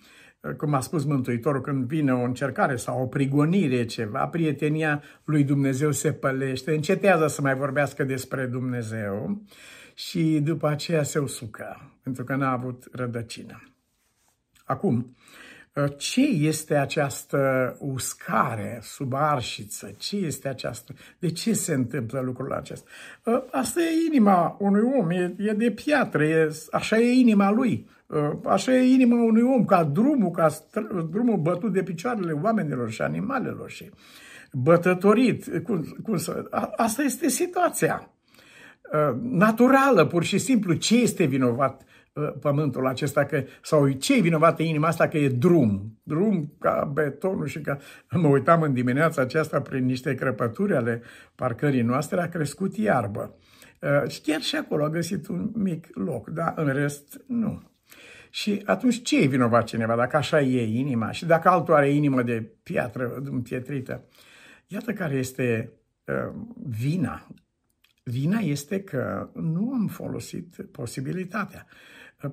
cum 0.57 0.73
a 0.73 0.79
spus 0.79 1.03
Mântuitorul, 1.03 1.61
când 1.61 1.87
vine 1.87 2.13
o 2.13 2.23
încercare 2.23 2.75
sau 2.75 3.01
o 3.01 3.07
prigonire, 3.07 3.85
ceva, 3.85 4.27
prietenia 4.27 5.03
lui 5.23 5.43
Dumnezeu 5.43 5.91
se 5.91 6.13
pălește, 6.13 6.73
încetează 6.73 7.27
să 7.27 7.41
mai 7.41 7.55
vorbească 7.55 8.03
despre 8.03 8.45
Dumnezeu 8.45 9.41
și 9.93 10.39
după 10.43 10.67
aceea 10.67 11.03
se 11.03 11.19
usucă, 11.19 11.91
pentru 12.03 12.23
că 12.23 12.35
n-a 12.35 12.51
avut 12.51 12.87
rădăcină. 12.91 13.63
Acum, 14.65 15.15
ce 15.97 16.21
este 16.21 16.75
această 16.75 17.75
uscare 17.79 18.79
sub 18.81 19.13
arșiță? 19.13 19.91
Ce 19.97 20.15
este 20.15 20.47
această? 20.47 20.93
De 21.19 21.31
ce 21.31 21.53
se 21.53 21.73
întâmplă 21.73 22.19
lucrul 22.19 22.53
acesta? 22.53 22.89
Asta 23.51 23.81
e 23.81 24.05
inima 24.07 24.57
unui 24.59 24.81
om, 24.99 25.09
e, 25.09 25.35
e 25.37 25.53
de 25.53 25.71
piatră, 25.71 26.23
e, 26.23 26.49
așa 26.71 26.97
e 26.97 27.11
inima 27.11 27.51
lui. 27.51 27.87
Așa 28.45 28.75
e 28.75 28.93
inima 28.93 29.23
unui 29.23 29.41
om, 29.41 29.65
ca 29.65 29.83
drumul, 29.83 30.31
ca 30.31 30.49
drumul 31.09 31.37
bătut 31.37 31.73
de 31.73 31.83
picioarele 31.83 32.31
oamenilor 32.31 32.89
și 32.89 33.01
animalelor 33.01 33.69
și 33.69 33.89
bătătorit. 34.51 35.61
Cum, 35.63 35.97
cum 36.03 36.17
să, 36.17 36.47
a, 36.49 36.71
asta 36.75 37.01
este 37.01 37.27
situația 37.27 38.13
naturală, 39.21 40.05
pur 40.05 40.23
și 40.23 40.37
simplu. 40.37 40.73
Ce 40.73 41.01
este 41.01 41.25
vinovat? 41.25 41.83
pământul 42.39 42.87
acesta, 42.87 43.25
că, 43.25 43.43
sau 43.61 43.89
ce 43.89 44.17
e 44.17 44.21
vinovată 44.21 44.63
inima 44.63 44.87
asta 44.87 45.07
că 45.07 45.17
e 45.17 45.29
drum, 45.29 45.99
drum 46.03 46.53
ca 46.59 46.91
betonul 46.93 47.45
și 47.45 47.61
ca... 47.61 47.77
Mă 48.11 48.27
uitam 48.27 48.61
în 48.61 48.73
dimineața 48.73 49.21
aceasta 49.21 49.61
prin 49.61 49.85
niște 49.85 50.15
crăpături 50.15 50.75
ale 50.75 51.01
parcării 51.35 51.81
noastre, 51.81 52.21
a 52.21 52.29
crescut 52.29 52.77
iarbă. 52.77 53.35
Și 54.07 54.21
chiar 54.21 54.41
și 54.41 54.55
acolo 54.55 54.83
a 54.83 54.89
găsit 54.89 55.27
un 55.27 55.51
mic 55.53 55.87
loc, 55.93 56.29
dar 56.29 56.53
în 56.55 56.73
rest 56.73 57.21
nu. 57.27 57.68
Și 58.29 58.61
atunci 58.65 59.01
ce 59.01 59.21
e 59.21 59.27
vinovat 59.27 59.65
cineva, 59.65 59.95
dacă 59.95 60.17
așa 60.17 60.41
e 60.41 60.79
inima 60.79 61.11
și 61.11 61.25
dacă 61.25 61.49
altul 61.49 61.73
are 61.73 61.89
inimă 61.89 62.23
de 62.23 62.51
piatră 62.63 63.21
împietrită? 63.23 64.03
Iată 64.67 64.93
care 64.93 65.15
este 65.15 65.71
uh, 66.05 66.33
vina. 66.67 67.27
Vina 68.03 68.39
este 68.39 68.81
că 68.81 69.29
nu 69.33 69.73
am 69.73 69.87
folosit 69.87 70.55
posibilitatea. 70.71 71.65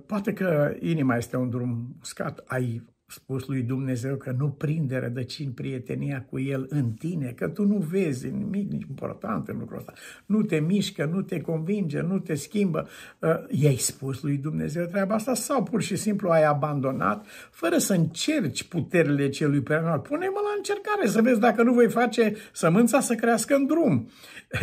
Poate 0.07 0.33
că 0.33 0.77
inima 0.81 1.17
este 1.17 1.37
un 1.37 1.51
drum 1.51 1.97
uscat. 2.01 2.43
Ai 2.47 2.85
spus 3.09 3.47
lui 3.47 3.63
Dumnezeu 3.63 4.17
că 4.17 4.35
nu 4.39 4.49
prinde 4.49 4.97
rădăcini 4.97 5.53
prietenia 5.53 6.27
cu 6.31 6.39
El 6.41 6.67
în 6.69 6.93
tine, 6.93 7.33
că 7.37 7.49
tu 7.49 7.65
nu 7.65 7.77
vezi 7.77 8.31
nimic 8.31 8.73
important 8.73 9.49
în 9.49 9.59
lucrul 9.59 9.79
ăsta. 9.79 9.93
Nu 10.27 10.43
te 10.43 10.57
mișcă, 10.57 11.05
nu 11.05 11.23
te 11.23 11.41
convinge, 11.41 12.01
nu 12.01 12.19
te 12.19 12.35
schimbă. 12.35 12.89
Uh, 13.19 13.31
i-ai 13.49 13.77
spus 13.77 14.23
lui 14.23 14.37
Dumnezeu 14.37 14.85
treaba 14.85 15.15
asta 15.15 15.35
sau 15.35 15.63
pur 15.63 15.83
și 15.83 15.97
simplu 15.97 16.29
ai 16.29 16.45
abandonat 16.45 17.27
fără 17.51 17.79
să 17.79 17.93
încerci 17.93 18.69
puterile 18.69 19.29
celui 19.29 19.61
preanal. 19.61 19.99
Pune-mă 19.99 20.41
la 20.43 20.55
încercare 20.57 21.07
să 21.07 21.23
vezi 21.23 21.41
dacă 21.41 21.63
nu 21.63 21.73
voi 21.73 21.89
face 21.89 22.35
sămânța 22.53 23.01
să 23.01 23.15
crească 23.15 23.55
în 23.55 23.67
drum. 23.67 24.09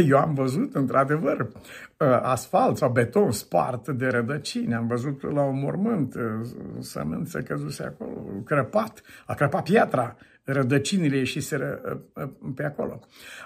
Eu 0.09 0.17
am 0.17 0.33
văzut, 0.33 0.75
într-adevăr, 0.75 1.39
uh, 1.39 2.07
asfalt 2.21 2.77
sau 2.77 2.91
beton 2.91 3.31
spart 3.31 3.89
de 3.89 4.07
rădăcini. 4.07 4.73
Am 4.73 4.87
văzut 4.87 5.33
la 5.33 5.41
un 5.41 5.59
mormânt 5.59 6.15
uh, 6.15 6.21
sămânță 6.79 7.41
căzuse 7.41 7.83
acolo 7.83 8.32
crăpat, 8.41 9.01
a 9.25 9.33
crăpat 9.33 9.63
piatra, 9.63 10.15
rădăcinile 10.43 11.17
ieșiseră 11.17 11.81
uh, 12.15 12.23
uh, 12.23 12.51
pe 12.55 12.63
acolo. 12.63 12.99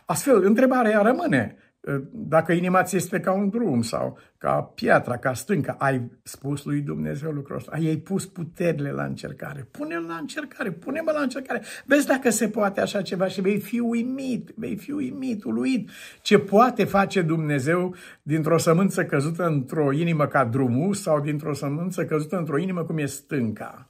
Astfel, 0.05 0.43
întrebarea 0.43 1.01
rămâne, 1.01 1.55
uh, 1.79 2.01
dacă 2.11 2.51
inima 2.51 2.83
ți 2.83 2.95
este 2.95 3.19
ca 3.19 3.31
un 3.31 3.49
drum 3.49 3.81
sau 3.81 4.17
ca 4.37 4.61
piatra, 4.61 5.17
ca 5.17 5.33
stânca, 5.33 5.75
ai 5.79 6.11
spus 6.23 6.63
lui 6.63 6.81
Dumnezeu 6.81 7.31
lucrul 7.31 7.55
ăsta, 7.55 7.71
ai 7.73 7.95
pus 7.95 8.25
puterile 8.25 8.91
la 8.91 9.03
încercare, 9.03 9.67
pune-l 9.71 10.05
la 10.07 10.15
încercare, 10.15 10.71
pune-mă 10.71 11.11
la 11.11 11.21
încercare, 11.21 11.61
vezi 11.85 12.07
dacă 12.07 12.29
se 12.29 12.49
poate 12.49 12.81
așa 12.81 13.01
ceva 13.01 13.27
și 13.27 13.41
vei 13.41 13.59
fi 13.59 13.79
uimit, 13.79 14.51
vei 14.55 14.75
fi 14.75 14.91
uimit, 14.91 15.43
uluit, 15.43 15.89
ce 16.21 16.39
poate 16.39 16.83
face 16.83 17.21
Dumnezeu 17.21 17.95
dintr-o 18.21 18.57
sămânță 18.57 19.05
căzută 19.05 19.45
într-o 19.45 19.91
inimă 19.91 20.27
ca 20.27 20.45
drumul 20.45 20.93
sau 20.93 21.21
dintr-o 21.21 21.53
sămânță 21.53 22.05
căzută 22.05 22.37
într-o 22.37 22.57
inimă 22.57 22.83
cum 22.83 22.97
e 22.97 23.05
stânca. 23.05 23.89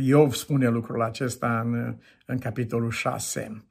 Iov 0.00 0.32
spune 0.32 0.68
lucrul 0.68 1.02
acesta 1.02 1.60
în, 1.64 1.96
în 2.26 2.38
capitolul 2.38 2.90
6. 2.90 3.64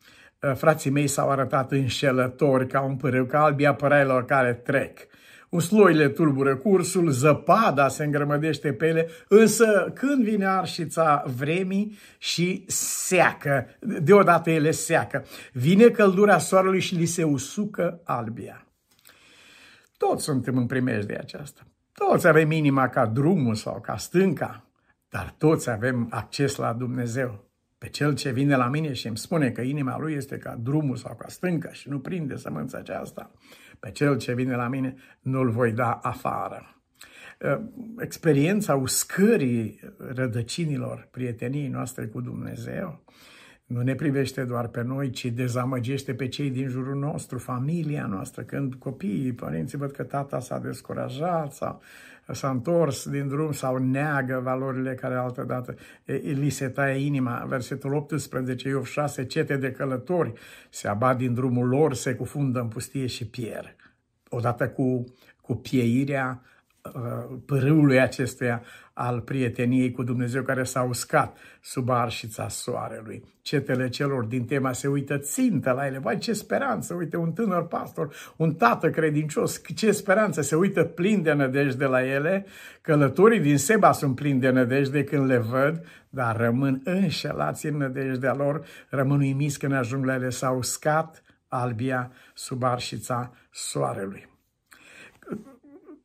Frații 0.54 0.90
mei 0.90 1.08
s-au 1.08 1.30
arătat 1.30 1.72
înșelători 1.72 2.68
ca 2.68 2.82
un 2.82 2.96
pârâu, 2.96 3.26
ca 3.26 3.44
albia 3.44 3.74
părailor 3.74 4.26
care 4.26 4.54
trec. 4.54 5.00
Usloile 5.50 6.10
tulbură 6.10 6.56
cursul, 6.56 7.10
zăpada 7.10 7.88
se 7.88 8.04
îngrămădește 8.04 8.74
pe 8.74 8.88
ele, 8.88 9.08
însă 9.28 9.92
când 9.94 10.24
vine 10.24 10.46
arșița 10.46 11.24
vremii 11.38 11.98
și 12.18 12.64
seacă, 12.68 13.68
deodată 13.80 14.50
ele 14.50 14.72
seacă, 14.72 15.26
vine 15.54 15.90
căldura 15.90 16.38
soarelui 16.38 16.80
și 16.80 16.96
li 16.96 17.06
se 17.06 17.24
usucă 17.24 18.02
albia. 18.04 18.66
Toți 19.98 20.24
suntem 20.24 20.58
în 20.58 20.66
primejdea 20.66 21.20
aceasta. 21.20 21.62
Toți 21.94 22.28
avem 22.28 22.52
inima 22.52 22.90
ca 22.90 23.06
drumul 23.06 23.56
sau 23.56 23.82
ca 23.82 23.98
stânca, 23.98 24.66
dar 25.16 25.36
toți 25.38 25.70
avem 25.70 26.08
acces 26.10 26.56
la 26.56 26.74
Dumnezeu. 26.74 27.50
Pe 27.78 27.88
cel 27.90 28.16
ce 28.16 28.32
vine 28.32 28.56
la 28.56 28.68
mine 28.68 28.94
și 28.94 29.08
îmi 29.08 29.18
spune 29.18 29.52
că 29.52 29.62
inima 29.62 30.00
lui 30.00 30.14
este 30.14 30.38
ca 30.38 30.56
drumul 30.62 30.96
sau 30.96 31.16
ca 31.16 31.28
stânca 31.28 31.72
și 31.72 31.90
nu 31.90 32.00
prinde 32.00 32.36
sămânța 32.36 32.78
aceasta, 32.78 33.32
pe 33.80 33.92
cel 33.92 34.18
ce 34.18 34.34
vine 34.34 34.56
la 34.56 34.68
mine 34.68 34.96
nu-l 35.22 35.50
voi 35.50 35.72
da 35.72 35.92
afară. 35.92 36.82
Ă, 37.44 37.62
experiența 38.00 38.76
uscării 38.76 39.80
rădăcinilor 39.98 41.08
prieteniei 41.12 41.68
noastre 41.68 42.06
cu 42.06 42.22
Dumnezeu 42.22 43.04
nu 43.66 43.82
ne 43.82 43.96
privește 43.96 44.44
doar 44.44 44.68
pe 44.68 44.82
noi, 44.82 45.10
ci 45.10 45.26
dezamăgește 45.26 46.14
pe 46.14 46.28
cei 46.28 46.50
din 46.50 46.68
jurul 46.68 46.96
nostru, 46.96 47.38
familia 47.38 48.06
noastră. 48.06 48.42
Când 48.42 48.74
copiii, 48.74 49.34
părinții 49.34 49.78
văd 49.78 49.92
că 49.92 50.04
tata 50.04 50.40
s-a 50.40 50.60
descurajat 50.60 51.54
sau 51.54 51.82
s-a 52.34 52.50
întors 52.50 53.10
din 53.10 53.28
drum 53.28 53.52
sau 53.52 53.78
neagă 53.78 54.40
valorile 54.44 54.96
care 54.96 55.16
altădată 55.16 55.76
li 56.34 56.50
se 56.50 56.68
taie 56.68 57.06
inima. 57.06 57.46
Versetul 57.48 57.94
18, 57.94 58.68
Iov 58.68 58.86
6, 58.86 59.26
cete 59.26 59.58
de 59.58 59.72
călători 59.72 60.34
se 60.70 60.88
abat 60.88 61.18
din 61.18 61.34
drumul 61.34 61.68
lor, 61.68 61.94
se 61.94 62.16
cufundă 62.16 62.60
în 62.60 62.68
pustie 62.68 63.06
și 63.06 63.28
pierd. 63.28 63.76
Odată 64.30 64.70
cu, 64.70 65.04
cu 65.42 65.56
pieirea 65.56 66.42
Uh, 66.94 67.38
pârâului 67.46 68.00
acestuia 68.00 68.64
al 68.98 69.22
prieteniei 69.22 69.92
cu 69.92 70.04
Dumnezeu 70.04 70.44
care 70.44 70.64
s-a 70.64 70.82
uscat 70.82 71.38
sub 71.62 71.90
arșița 71.90 72.48
soarelui. 72.48 73.24
Cetele 73.42 73.90
celor 73.90 74.24
din 74.24 74.46
tema 74.46 74.72
se 74.72 74.88
uită 74.88 75.18
țintă 75.18 75.72
la 75.72 75.86
ele. 75.86 75.98
Vai, 75.98 76.18
ce 76.18 76.34
speranță! 76.34 76.94
Uite, 76.94 77.18
un 77.18 77.32
tânăr 77.32 77.68
pastor, 77.68 78.16
un 78.36 78.54
tată 78.54 78.90
credincios, 78.90 79.62
ce 79.76 79.92
speranță! 79.92 80.42
Se 80.42 80.56
uită 80.56 80.84
plin 80.84 81.22
de 81.22 81.34
nădejde 81.34 81.86
la 81.86 82.06
ele. 82.06 82.46
Călătorii 82.82 83.40
din 83.40 83.58
Seba 83.58 83.92
sunt 83.92 84.16
plini 84.16 84.40
de 84.40 84.50
nădejde 84.50 85.04
când 85.04 85.26
le 85.26 85.38
văd, 85.38 85.86
dar 86.10 86.38
rămân 86.38 86.82
înșelați 86.84 87.66
în 87.66 87.78
nădejdea 87.78 88.34
lor, 88.34 88.66
rămân 88.90 89.20
uimiți 89.20 89.60
când 89.60 89.74
ajung 89.74 90.06
la 90.06 90.14
ele. 90.14 90.30
S-a 90.30 90.50
uscat 90.50 91.24
albia 91.48 92.12
sub 92.34 92.64
arșița 92.64 93.34
soarelui. 93.52 94.34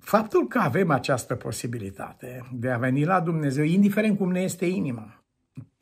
Faptul 0.00 0.46
că 0.46 0.58
avem 0.58 0.90
această 0.90 1.34
posibilitate 1.34 2.48
de 2.52 2.70
a 2.70 2.78
veni 2.78 3.04
la 3.04 3.20
Dumnezeu, 3.20 3.64
indiferent 3.64 4.16
cum 4.16 4.30
ne 4.30 4.40
este 4.40 4.64
inima, 4.64 5.24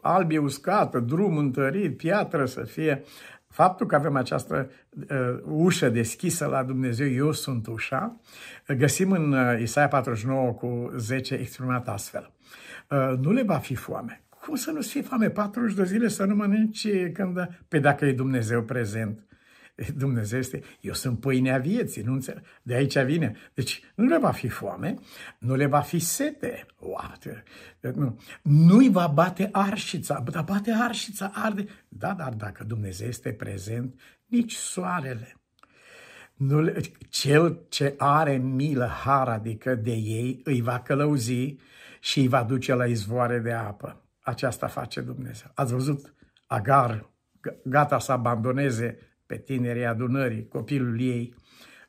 albie 0.00 0.38
uscată, 0.38 1.00
drum 1.00 1.36
întărit, 1.36 1.96
piatră 1.96 2.44
să 2.44 2.62
fie, 2.62 3.04
faptul 3.48 3.86
că 3.86 3.94
avem 3.94 4.16
această 4.16 4.70
uh, 5.10 5.38
ușă 5.44 5.88
deschisă 5.88 6.46
la 6.46 6.62
Dumnezeu, 6.62 7.08
eu 7.08 7.32
sunt 7.32 7.66
ușa, 7.66 8.20
găsim 8.76 9.10
în 9.10 9.32
uh, 9.32 9.60
Isaia 9.60 9.88
49 9.88 10.52
cu 10.52 10.92
10 10.96 11.34
exprimat 11.34 11.88
astfel. 11.88 12.32
Uh, 12.90 13.18
nu 13.20 13.32
le 13.32 13.42
va 13.42 13.56
fi 13.56 13.74
foame. 13.74 14.22
Cum 14.28 14.54
să 14.54 14.70
nu-ți 14.70 14.90
fie 14.90 15.02
foame 15.02 15.30
40 15.30 15.74
de 15.74 15.84
zile 15.84 16.08
să 16.08 16.24
nu 16.24 16.34
mănânci 16.34 16.88
când... 17.12 17.48
Pe 17.68 17.78
dacă 17.78 18.04
e 18.04 18.12
Dumnezeu 18.12 18.62
prezent, 18.62 19.27
Dumnezeu 19.96 20.38
este, 20.38 20.62
eu 20.80 20.92
sunt 20.92 21.20
pâinea 21.20 21.58
vieții, 21.58 22.02
nu 22.02 22.12
înțeleg. 22.12 22.42
De 22.62 22.74
aici 22.74 22.98
vine. 22.98 23.36
Deci 23.54 23.82
nu 23.94 24.04
le 24.04 24.18
va 24.18 24.30
fi 24.30 24.48
foame, 24.48 24.94
nu 25.38 25.54
le 25.54 25.66
va 25.66 25.80
fi 25.80 25.98
sete. 25.98 26.66
What? 26.78 27.44
Nu. 27.94 28.20
Nu-i 28.42 28.90
va 28.90 29.06
bate 29.06 29.48
arșița, 29.52 30.24
dar 30.30 30.42
bate 30.42 30.72
arșița, 30.72 31.30
arde. 31.34 31.66
Da, 31.88 32.12
dar 32.12 32.32
dacă 32.32 32.64
Dumnezeu 32.64 33.08
este 33.08 33.32
prezent, 33.32 34.00
nici 34.26 34.54
soarele. 34.54 35.36
Nu 36.34 36.60
le, 36.60 36.80
cel 37.08 37.66
ce 37.68 37.94
are 37.98 38.36
milă, 38.36 38.86
har, 38.86 39.28
adică 39.28 39.74
de 39.74 39.92
ei, 39.92 40.40
îi 40.44 40.60
va 40.60 40.80
călăuzi 40.80 41.56
și 42.00 42.20
îi 42.20 42.28
va 42.28 42.42
duce 42.42 42.74
la 42.74 42.86
izvoare 42.86 43.38
de 43.38 43.52
apă. 43.52 44.02
Aceasta 44.20 44.66
face 44.66 45.00
Dumnezeu. 45.00 45.50
Ați 45.54 45.72
văzut 45.72 46.14
Agar, 46.46 47.10
gata 47.62 47.98
să 47.98 48.12
abandoneze 48.12 49.07
pe 49.28 49.36
tinerii 49.36 49.86
adunării, 49.86 50.48
copilul 50.48 51.00
ei, 51.00 51.34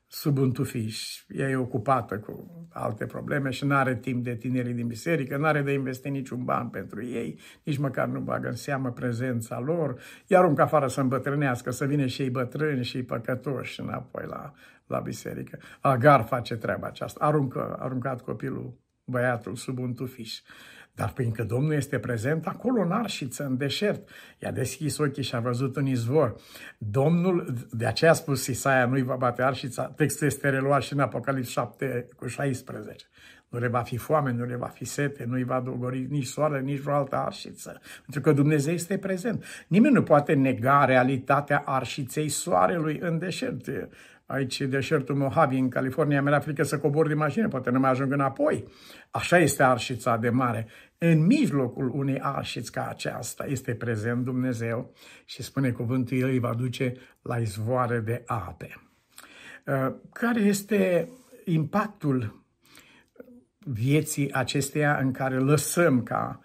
sub 0.08 0.38
un 0.38 0.52
tufiș. 0.52 1.24
Ea 1.28 1.50
e 1.50 1.56
ocupată 1.56 2.20
cu 2.20 2.68
alte 2.70 3.06
probleme 3.06 3.50
și 3.50 3.66
nu 3.66 3.76
are 3.76 3.96
timp 3.96 4.24
de 4.24 4.36
tinerii 4.36 4.74
din 4.74 4.88
biserică, 4.88 5.38
nu 5.38 5.46
are 5.46 5.62
de 5.62 5.72
investi 5.72 6.10
niciun 6.10 6.44
ban 6.44 6.70
pentru 6.70 7.06
ei, 7.06 7.40
nici 7.64 7.78
măcar 7.78 8.08
nu 8.08 8.20
bagă 8.20 8.48
în 8.48 8.56
seamă 8.56 8.92
prezența 8.92 9.60
lor, 9.60 10.02
iar 10.28 10.46
un 10.46 10.60
afară 10.60 10.88
să 10.88 11.02
îmbătrânească, 11.02 11.72
să 11.72 11.86
vină 11.86 12.06
și 12.06 12.22
ei 12.22 12.30
bătrâni 12.30 12.84
și 12.84 13.04
păcătoși 13.04 13.80
înapoi 13.80 14.26
la, 14.28 14.54
la 14.88 15.00
biserică. 15.00 15.60
Agar 15.80 16.24
face 16.24 16.56
treaba 16.56 16.88
aceasta, 16.88 17.26
aruncă, 17.26 17.78
aruncat 17.80 18.22
copilul, 18.22 18.74
băiatul, 19.06 19.56
sub 19.56 19.80
un 19.80 19.94
tufiș. 19.94 20.40
Dar 21.00 21.12
fiindcă 21.16 21.44
Domnul 21.44 21.74
este 21.74 22.00
prezent 22.00 22.48
acolo 22.48 22.82
în 22.82 22.92
arșiță, 22.92 23.46
în 23.46 23.58
deșert, 23.58 24.10
i-a 24.40 24.52
deschis 24.52 24.98
ochii 24.98 25.24
și 25.24 25.36
a 25.36 25.40
văzut 25.40 25.76
un 25.76 25.86
izvor. 25.86 26.36
Domnul, 26.78 27.54
de 27.72 27.86
aceea 27.86 28.12
a 28.12 28.14
spus 28.14 28.48
Isaia, 28.48 28.86
nu-i 28.86 29.04
va 29.04 29.16
bate 29.16 29.42
arșița, 29.42 29.84
textul 29.84 30.28
este 30.28 30.50
reluat 30.50 30.82
și 30.82 30.94
în 30.94 31.00
Apocalips 31.00 31.50
7 31.50 32.08
cu 32.16 32.28
16. 32.28 33.06
Nu 33.50 33.60
le 33.60 33.68
va 33.68 33.82
fi 33.82 33.98
foame, 33.98 34.32
nu 34.32 34.46
le 34.46 34.56
va 34.56 34.68
fi 34.68 34.86
sete, 34.86 35.26
nu-i 35.28 35.44
va 35.44 35.60
dogori 35.60 36.08
nici 36.10 36.26
soare, 36.26 36.62
nici 36.62 36.80
vreo 36.80 36.96
altă 36.96 37.16
arșiță. 37.16 37.82
Pentru 38.02 38.22
că 38.22 38.32
Dumnezeu 38.32 38.74
este 38.74 38.98
prezent. 38.98 39.44
Nimeni 39.68 39.94
nu 39.94 40.04
poate 40.04 40.34
nega 40.34 40.86
realitatea 40.86 41.62
arșiței 41.66 42.30
soarelui 42.30 43.00
în 43.02 43.18
deșert 43.18 43.68
aici 44.30 44.62
deșertul 44.62 45.16
Mojave, 45.16 45.58
în 45.58 45.70
California, 45.70 46.22
mi-era 46.22 46.40
frică 46.40 46.64
să 46.64 46.78
cobor 46.78 47.08
din 47.08 47.18
mașină, 47.18 47.48
poate 47.48 47.70
nu 47.70 47.80
mai 47.80 47.90
ajung 47.90 48.12
înapoi. 48.12 48.68
Așa 49.12 49.38
este 49.38 49.64
arșița 49.64 50.18
de 50.18 50.30
mare. 50.30 50.68
În 50.98 51.26
mijlocul 51.26 51.92
unei 51.94 52.20
arșiți 52.20 52.72
ca 52.72 52.88
aceasta 52.90 53.46
este 53.46 53.74
prezent 53.74 54.24
Dumnezeu 54.24 54.94
și 55.26 55.44
spune 55.44 55.72
cuvântul, 55.72 56.18
El 56.18 56.28
îi 56.28 56.40
va 56.40 56.54
duce 56.54 56.94
la 57.22 57.38
izvoare 57.38 58.00
de 58.00 58.24
ape. 58.26 58.82
Uh, 59.66 59.96
care 60.14 60.42
este 60.42 61.10
impactul 61.46 62.44
vieții 63.58 64.34
acesteia 64.34 64.98
în 64.98 65.12
care 65.12 65.38
lăsăm 65.38 66.04
ca 66.04 66.40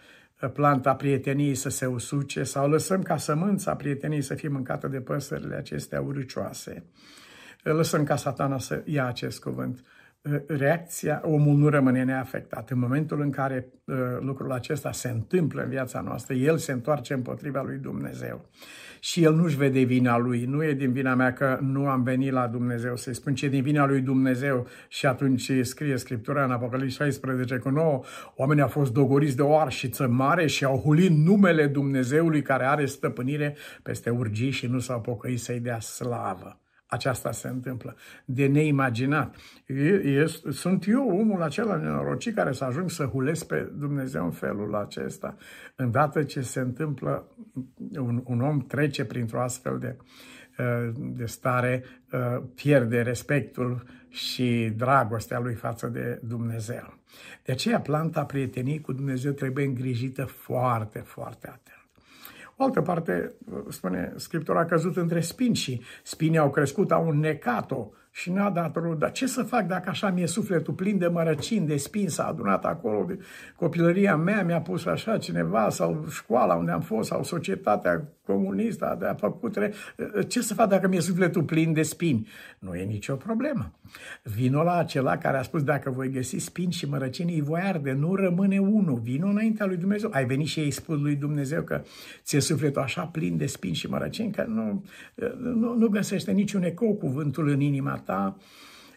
planta 0.53 0.95
prieteniei 0.95 1.55
să 1.55 1.69
se 1.69 1.87
usuce 1.87 2.43
sau 2.43 2.69
lăsăm 2.69 3.03
ca 3.03 3.17
sămânța 3.17 3.77
prieteniei 3.77 4.23
să 4.23 4.35
fie 4.35 4.49
mâncată 4.49 4.89
de 4.89 5.01
păsările 5.01 5.55
acestea 5.55 6.01
uricioase? 6.01 6.85
Lăsăm 7.73 8.05
ca 8.05 8.17
satana 8.17 8.59
să 8.59 8.83
ia 8.85 9.07
acest 9.07 9.41
cuvânt. 9.41 9.85
Reacția, 10.47 11.23
omul 11.25 11.57
nu 11.57 11.69
rămâne 11.69 12.05
neafectat. 12.05 12.71
În 12.71 12.79
momentul 12.79 13.21
în 13.21 13.31
care 13.31 13.67
uh, 13.85 13.97
lucrul 14.21 14.53
acesta 14.53 14.93
se 14.93 15.09
întâmplă 15.09 15.63
în 15.63 15.69
viața 15.69 16.01
noastră, 16.01 16.35
el 16.35 16.57
se 16.57 16.73
întoarce 16.73 17.15
împotriva 17.15 17.63
lui 17.63 17.77
Dumnezeu. 17.77 18.45
Și 19.01 19.23
el 19.23 19.35
nu-și 19.35 19.57
vede 19.57 19.83
vina 19.83 20.19
lui. 20.19 20.45
Nu 20.45 20.65
e 20.65 20.73
din 20.73 20.93
vina 20.93 21.15
mea 21.15 21.33
că 21.33 21.59
nu 21.61 21.87
am 21.87 22.03
venit 22.03 22.33
la 22.33 22.47
Dumnezeu 22.47 22.97
să-i 22.97 23.15
spun, 23.15 23.35
ce 23.35 23.49
din 23.49 23.63
vina 23.63 23.87
lui 23.87 24.01
Dumnezeu. 24.01 24.67
Și 24.89 25.07
atunci 25.07 25.51
scrie 25.63 25.97
Scriptura 25.97 26.45
în 26.45 26.51
Apocalips 26.51 26.95
16 26.95 27.57
cu 27.57 27.69
9, 27.69 28.01
oamenii 28.37 28.63
au 28.63 28.69
fost 28.69 28.93
dogoriți 28.93 29.37
de 29.37 29.43
o 29.43 29.59
arșiță 29.59 30.09
mare 30.09 30.47
și 30.47 30.65
au 30.65 30.79
hulit 30.79 31.11
numele 31.11 31.67
Dumnezeului 31.67 32.43
care 32.43 32.65
are 32.65 32.87
stăpânire 32.87 33.57
peste 33.83 34.11
urgii 34.11 34.51
și 34.51 34.67
nu 34.67 34.79
s-au 34.79 35.01
pocăit 35.01 35.41
să-i 35.41 35.61
dea 35.61 35.81
slavă 35.81 36.59
aceasta 36.95 37.33
se 37.33 37.49
întâmplă. 37.49 37.97
De 38.25 38.47
neimaginat. 38.47 39.37
Eu, 39.67 40.01
eu, 40.03 40.27
sunt 40.51 40.85
eu 40.89 41.19
omul 41.19 41.43
acela 41.43 41.77
nenorocit 41.77 42.35
care 42.35 42.53
să 42.53 42.65
ajung 42.65 42.91
să 42.91 43.05
hulesc 43.05 43.47
pe 43.47 43.73
Dumnezeu 43.79 44.25
în 44.25 44.31
felul 44.31 44.75
acesta. 44.75 45.37
Îndată 45.77 46.23
ce 46.23 46.41
se 46.41 46.61
întâmplă, 46.61 47.37
un, 47.99 48.23
un 48.25 48.41
om 48.41 48.61
trece 48.61 49.05
printr-o 49.05 49.41
astfel 49.41 49.79
de, 49.79 49.97
uh, 50.59 50.93
de 50.97 51.25
stare, 51.25 51.85
uh, 52.13 52.43
pierde 52.55 53.03
respectul 53.03 53.83
și 54.09 54.73
dragostea 54.77 55.39
lui 55.39 55.55
față 55.55 55.87
de 55.87 56.21
Dumnezeu. 56.23 56.99
De 57.45 57.53
aceea 57.53 57.81
planta 57.81 58.25
prieteniei 58.25 58.81
cu 58.81 58.93
Dumnezeu 58.93 59.33
trebuie 59.33 59.65
îngrijită 59.65 60.25
foarte, 60.25 60.99
foarte 60.99 61.47
atent. 61.47 61.74
O 62.57 62.65
altă 62.65 62.81
parte, 62.81 63.35
spune 63.69 64.13
Scriptura, 64.17 64.61
a 64.61 64.65
căzut 64.65 64.97
între 64.97 65.21
spini 65.21 65.55
și 65.55 65.81
spinii 66.03 66.39
au 66.39 66.51
crescut, 66.51 66.93
au 66.93 67.09
înnecat-o 67.09 67.89
și 68.17 68.31
n-a 68.31 68.51
dat 68.51 68.77
rod. 68.77 68.99
Dar 68.99 69.13
ce 69.13 69.27
să 69.27 69.43
fac 69.43 69.67
dacă 69.67 69.91
așa 69.91 70.11
mi-e 70.11 70.27
sufletul 70.27 70.75
plin 70.75 70.99
de 70.99 71.07
mărăcini, 71.07 71.67
de 71.67 71.77
spin, 71.77 72.09
s-a 72.09 72.27
adunat 72.27 72.65
acolo, 72.65 73.05
de 73.09 73.19
copilăria 73.57 74.17
mea 74.17 74.43
mi-a 74.45 74.61
pus 74.61 74.87
așa 74.87 75.19
cineva, 75.19 75.69
sau 75.71 76.07
școala 76.11 76.55
unde 76.55 76.71
am 76.71 76.81
fost, 76.81 77.09
sau 77.09 77.23
societatea 77.23 78.09
comunistă 78.27 78.97
de 79.01 79.07
a 79.07 79.15
făcut... 79.15 79.59
Ce 80.29 80.41
să 80.41 80.55
fac 80.55 80.69
dacă 80.69 80.89
mi-e 80.89 81.01
sufletul 81.01 81.43
plin 81.43 81.73
de 81.73 81.83
spini? 81.83 82.29
Nu 82.59 82.75
e 82.75 82.85
nicio 82.85 83.15
problemă. 83.15 83.73
Vino 84.23 84.63
la 84.63 84.77
acela 84.77 85.17
care 85.19 85.37
a 85.37 85.43
spus, 85.43 85.63
dacă 85.63 85.91
voi 85.91 86.11
găsi 86.11 86.39
spini 86.39 86.73
și 86.73 86.89
mărăcini, 86.89 87.35
îi 87.35 87.41
voi 87.41 87.61
arde, 87.61 87.93
nu 87.93 88.15
rămâne 88.15 88.59
unul. 88.59 89.01
Vino 89.03 89.27
înaintea 89.29 89.67
lui 89.67 89.77
Dumnezeu. 89.77 90.11
Ai 90.13 90.25
venit 90.25 90.47
și 90.47 90.61
ai 90.61 90.71
spus 90.71 91.01
lui 91.01 91.15
Dumnezeu 91.15 91.63
că 91.63 91.83
ți-e 92.23 92.41
sufletul 92.41 92.83
așa 92.83 93.03
plin 93.03 93.37
de 93.37 93.47
spini 93.47 93.75
și 93.75 93.87
mărăcini 93.87 94.33
că 94.33 94.45
nu, 94.49 94.85
nu, 95.39 95.75
nu 95.75 95.89
găsește 95.89 96.33
niciun 96.33 96.63
ecou 96.63 96.95
cuvântul 96.95 97.49
în 97.49 97.61
inima 97.61 98.03
ta, 98.05 98.37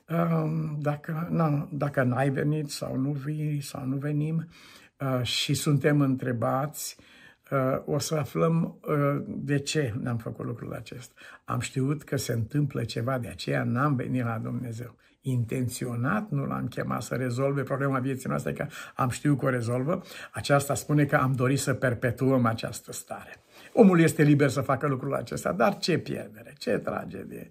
um, 0.10 0.78
dacă, 0.82 1.28
na, 1.32 1.68
dacă 1.72 2.04
n-ai 2.04 2.30
venit 2.30 2.70
sau 2.70 2.96
nu 2.96 3.12
vii 3.12 3.62
sau 3.62 3.86
nu 3.86 3.96
venim 3.96 4.48
uh, 5.00 5.24
și 5.24 5.54
suntem 5.54 6.02
întrebați, 6.02 6.98
uh, 7.52 7.82
o 7.86 8.00
să 8.00 8.16
aflăm 8.16 8.80
uh, 8.82 9.24
de 9.28 9.60
ce 9.60 9.94
n-am 10.02 10.18
făcut 10.18 10.46
lucrul 10.46 10.74
acesta. 10.74 11.14
Am 11.46 11.60
știut 11.60 12.04
că 12.04 12.18
se 12.18 12.34
întâmplă 12.34 12.84
ceva, 12.84 13.18
de 13.18 13.28
aceea 13.28 13.64
n-am 13.64 13.96
venit 13.96 14.24
la 14.24 14.38
Dumnezeu. 14.38 14.96
Intenționat 15.22 16.30
nu 16.30 16.46
l-am 16.46 16.68
chemat 16.68 17.02
să 17.02 17.16
rezolve 17.16 17.62
problema 17.62 18.00
vieții 18.00 18.30
noastre, 18.30 18.54
că 18.54 18.68
am 18.96 19.10
știut 19.10 19.40
că 19.40 19.46
o 19.46 19.50
rezolvă. 19.50 20.02
Aceasta 20.32 20.74
spune 20.74 21.06
că 21.06 21.16
am 21.16 21.34
dorit 21.34 21.60
să 21.60 21.74
perpetuăm 21.74 22.46
această 22.46 22.92
stare. 22.92 23.42
Omul 23.74 24.00
este 24.00 24.24
liber 24.24 24.50
să 24.50 24.62
facă 24.62 24.88
lucrul 24.88 25.14
acesta, 25.14 25.52
dar 25.52 25.78
ce 25.78 25.98
pierdere, 25.98 26.54
ce 26.58 26.78
tragedie. 26.78 27.50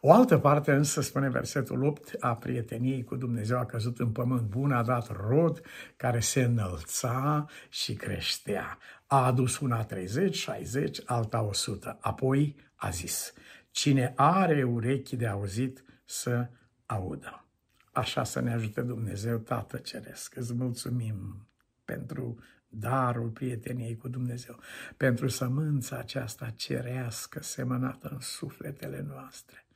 O 0.00 0.12
altă 0.12 0.38
parte 0.38 0.72
însă, 0.72 1.00
spune 1.00 1.28
versetul 1.28 1.84
8, 1.84 2.16
a 2.20 2.34
prieteniei 2.34 3.04
cu 3.04 3.16
Dumnezeu 3.16 3.58
a 3.58 3.66
căzut 3.66 3.98
în 3.98 4.10
pământ 4.10 4.42
bun, 4.42 4.72
a 4.72 4.82
dat 4.82 5.28
rod 5.28 5.60
care 5.96 6.20
se 6.20 6.42
înălța 6.42 7.46
și 7.68 7.94
creștea. 7.94 8.78
A 9.06 9.26
adus 9.26 9.58
una 9.58 9.84
30, 9.84 10.36
60, 10.36 11.00
alta 11.04 11.42
100. 11.42 11.98
Apoi 12.00 12.56
a 12.74 12.90
zis, 12.90 13.32
cine 13.70 14.12
are 14.16 14.62
urechi 14.62 15.16
de 15.16 15.26
auzit 15.26 15.84
să 16.04 16.48
audă. 16.86 17.44
Așa 17.92 18.24
să 18.24 18.40
ne 18.40 18.52
ajute 18.52 18.80
Dumnezeu, 18.80 19.36
Tată 19.38 19.76
Ceresc. 19.76 20.36
Îți 20.36 20.54
mulțumim 20.54 21.48
pentru 21.84 22.38
darul 22.68 23.28
prieteniei 23.28 23.96
cu 23.96 24.08
Dumnezeu, 24.08 24.58
pentru 24.96 25.28
sămânța 25.28 25.96
aceasta 25.96 26.50
cerească 26.56 27.42
semănată 27.42 28.08
în 28.12 28.20
sufletele 28.20 29.04
noastre. 29.08 29.67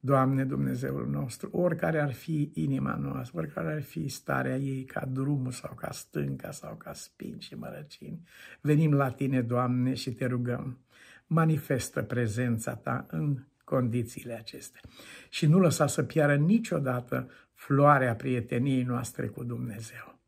Doamne 0.00 0.44
Dumnezeul 0.44 1.08
nostru, 1.08 1.48
oricare 1.52 2.00
ar 2.00 2.12
fi 2.12 2.50
inima 2.54 2.94
noastră, 2.94 3.38
oricare 3.38 3.72
ar 3.72 3.82
fi 3.82 4.08
starea 4.08 4.56
ei 4.56 4.84
ca 4.84 5.06
drumul 5.12 5.50
sau 5.50 5.74
ca 5.74 5.90
stânca 5.90 6.50
sau 6.50 6.74
ca 6.76 6.92
spini 6.92 7.40
și 7.40 7.54
mărăcini, 7.54 8.22
venim 8.60 8.92
la 8.92 9.10
Tine, 9.10 9.42
Doamne, 9.42 9.94
și 9.94 10.10
Te 10.12 10.26
rugăm, 10.26 10.78
manifestă 11.26 12.02
prezența 12.02 12.74
Ta 12.74 13.06
în 13.10 13.44
condițiile 13.64 14.32
acestea 14.32 14.80
și 15.28 15.46
nu 15.46 15.58
lăsa 15.58 15.86
să 15.86 16.02
piară 16.02 16.36
niciodată 16.36 17.30
floarea 17.54 18.14
prieteniei 18.14 18.82
noastre 18.82 19.26
cu 19.26 19.44
Dumnezeu. 19.44 20.18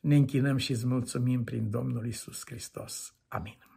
Ne 0.00 0.16
închinăm 0.16 0.56
și 0.56 0.70
îți 0.70 0.86
mulțumim 0.86 1.44
prin 1.44 1.70
Domnul 1.70 2.06
Isus 2.06 2.42
Hristos. 2.44 3.14
Amin. 3.28 3.67